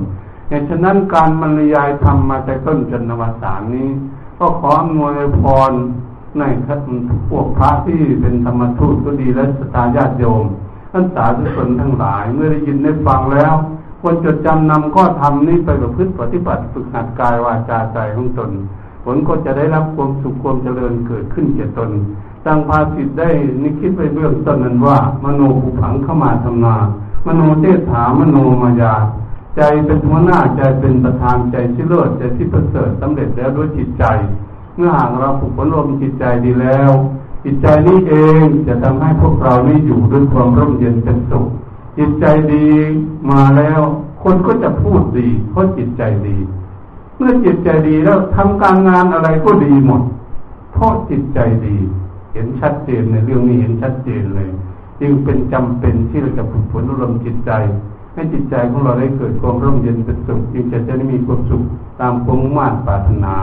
[0.48, 3.88] เหตุฉะนั้นการบรรยายธรรมมาแต่ต้นจนนวสานนี้
[4.38, 5.72] ก็ขออำนวยพร
[6.38, 6.42] ใน
[7.28, 10.44] พวกพระที่เป็นธรรมทูตก็ดีและสตาญาติโยม
[10.92, 13.54] ท่านสาธุชนทั้งหลาย เมื่อได้ยินได้ฟังแล้ว
[14.00, 18.50] ควรจดจำนำข้อธรรมนี้ไปประพฤติปฏิบัติฝึกหัดกายวาจาใจของตน
[19.04, 21.90] ผลก็จะได้รับความสุขความเจริญเกิดขึ้นแก่ตน
[22.46, 23.28] ดังภาสิทธ์ได้
[23.62, 26.76] นิคิดไปเบื้องต้นนั้นว่า มโนภูผังเข้ามาทำนา
[27.26, 28.94] มโนเทถามโนมายา
[29.56, 34.04] ใจเป็นหัวหน้าใจเป็นประธานใจที่เลิศใจที่ประเสริฐสำเร็จแล้วด้วยจิตใจ
[34.76, 36.90] เมื่อหากเราฝึกฝนรวมจิตใจดีแล้ว
[37.44, 41.46] จิตใจนี้เองจะทำให้พวกเรานี้อยู่ด้วยความร่มเย็นเป็นสุข
[41.98, 42.66] จิตใจดี
[43.30, 43.80] มาแล้ว
[44.22, 46.36] คนก็จะพูดดีเพราะจิตใจดี
[47.20, 50.02] มื่อจิตใจดีแล้วทำการงานอะไรก็ดีหมด
[50.72, 51.76] เพราะจิตใจดี
[52.32, 54.48] เห็นชัดเจนในเรื่องนี้เห็นชัดเจนเลย
[55.00, 57.50] จึงเป็นจำเป็นที่เราจะฝึกฝนอารมณ์จิตใจ
[58.14, 61.62] ให้จิตใจของเราได้เกิดความร่มเย็นเป็นสุขจึงจะจะได้มีความสุข
[62.00, 63.34] ตามความมุ่งมั่นปรารถนา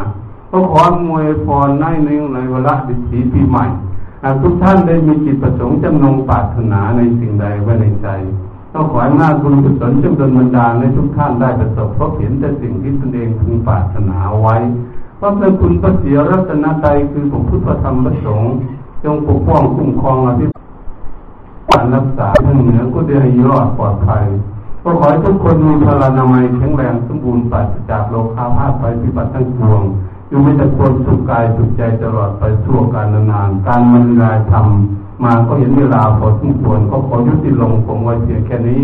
[0.51, 3.65] ก็ขอมวยพรในนึ่งในเวลาดิสีปีใหม่
[4.41, 8.07] ทุกท่านได้มีจิตประสงค์จำนงปรารถนาในสิ่งใดไว้ในใจ
[8.73, 14.55] ต้องขอให้มาคุณกุศลจงดลบันดาลให้ทุกท่านได้ประสบพบเห็นแต่สิ่งที่ตนเองพึงปรารถนาไว้
[15.17, 18.51] เพราะเป็นคุณพระเสียรัตนใจคือผมพุทธธรรมประสงค์
[19.03, 20.45] จงปกป้องคุ้มครองอภิ
[21.69, 24.25] การรักษาทั้งเหนือก็ได้ให้รอดปลอดภัย
[24.83, 29.81] ก็ขอให้ทุกคนมีพลานามัยแข็งแรงสมบูรณ์ปราศจากโรคาพาธไปพิบัติทั้งปวง
[30.27, 38.83] อยู่ไม่แต่ควรสุขกายสุขใจตลอดไปชั่วการนานการมันรายทำ มาก็เห็นเวลาพอสมควรก็ขอยุติลงผมไว้เพียงแค่นี้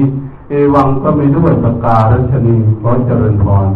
[0.49, 3.69] เอวังก็ไม่ด้วยประการัชนีขอเจริญพร